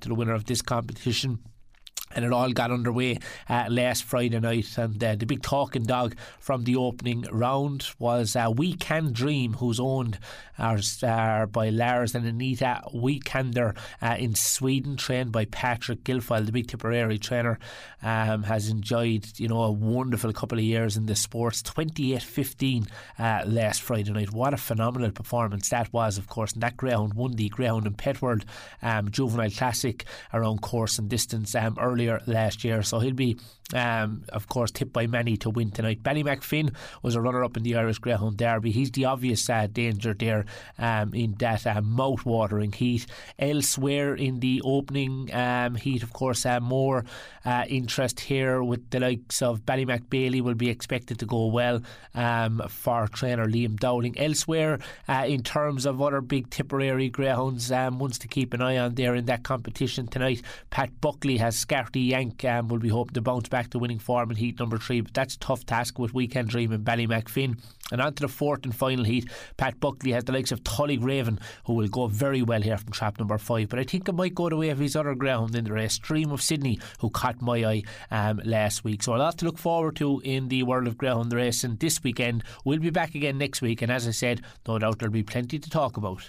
[0.00, 1.40] to the winner of this competition
[2.14, 4.76] and it all got underway uh, last Friday night.
[4.78, 9.54] And uh, the big talking dog from the opening round was uh, We Can Dream,
[9.54, 10.18] who's owned
[10.58, 16.68] uh, by Lars and Anita Weekender uh, in Sweden, trained by Patrick Guilfoyle, the big
[16.68, 17.58] Tipperary trainer.
[18.02, 21.62] Um, has enjoyed, you know, a wonderful couple of years in the sports.
[21.62, 22.86] 28-15
[23.18, 24.30] uh, last Friday night.
[24.30, 26.52] What a phenomenal performance that was, of course.
[26.52, 28.44] And that greyhound won the Greyhound and Pet World
[28.82, 30.04] um, Juvenile Classic
[30.34, 32.82] around course and distance um, early earlier last year.
[32.82, 33.38] So he'll be,
[33.72, 36.02] um, of course, tipped by many to win tonight.
[36.02, 38.70] Ballymacfin was a runner up in the Irish Greyhound Derby.
[38.70, 40.44] He's the obvious uh, danger there
[40.78, 43.06] um, in that uh, mouth watering heat.
[43.38, 47.04] Elsewhere in the opening um, heat, of course, uh, more
[47.44, 51.80] uh, interest here with the likes of Ballymac Bailey will be expected to go well
[52.14, 54.18] um, for trainer Liam Dowling.
[54.18, 58.76] Elsewhere, uh, in terms of other big Tipperary Greyhounds, um, ones to keep an eye
[58.76, 62.88] on there in that competition tonight, Pat Buckley has scarred the Yank um, will be
[62.88, 65.96] hoping to bounce back to winning form in heat number three, but that's tough task
[65.96, 67.56] with Weekend Dream and Ballymacfin.
[67.92, 71.38] And on to the fourth and final heat, Pat Buckley has the likes of Tullygraven,
[71.66, 73.68] who will go very well here from trap number five.
[73.68, 75.92] But I think it might go the way of his other ground in the race,
[75.92, 79.04] Stream of Sydney, who caught my eye um, last week.
[79.04, 82.42] So a lot to look forward to in the world of ground racing this weekend.
[82.64, 85.60] We'll be back again next week, and as I said, no doubt there'll be plenty
[85.60, 86.28] to talk about.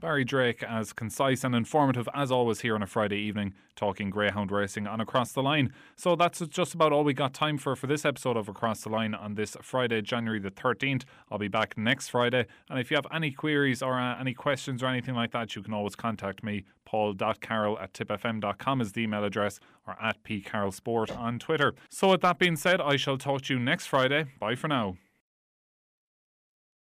[0.00, 4.52] Barry Drake, as concise and informative as always here on a Friday evening, talking greyhound
[4.52, 5.72] racing on Across the Line.
[5.96, 8.90] So that's just about all we got time for for this episode of Across the
[8.90, 11.02] Line on this Friday, January the 13th.
[11.30, 12.46] I'll be back next Friday.
[12.70, 15.62] And if you have any queries or uh, any questions or anything like that, you
[15.62, 16.64] can always contact me.
[16.84, 21.74] Paul.carroll at tipfm.com is the email address or at pcarrollsport on Twitter.
[21.90, 24.26] So with that being said, I shall talk to you next Friday.
[24.38, 24.96] Bye for now.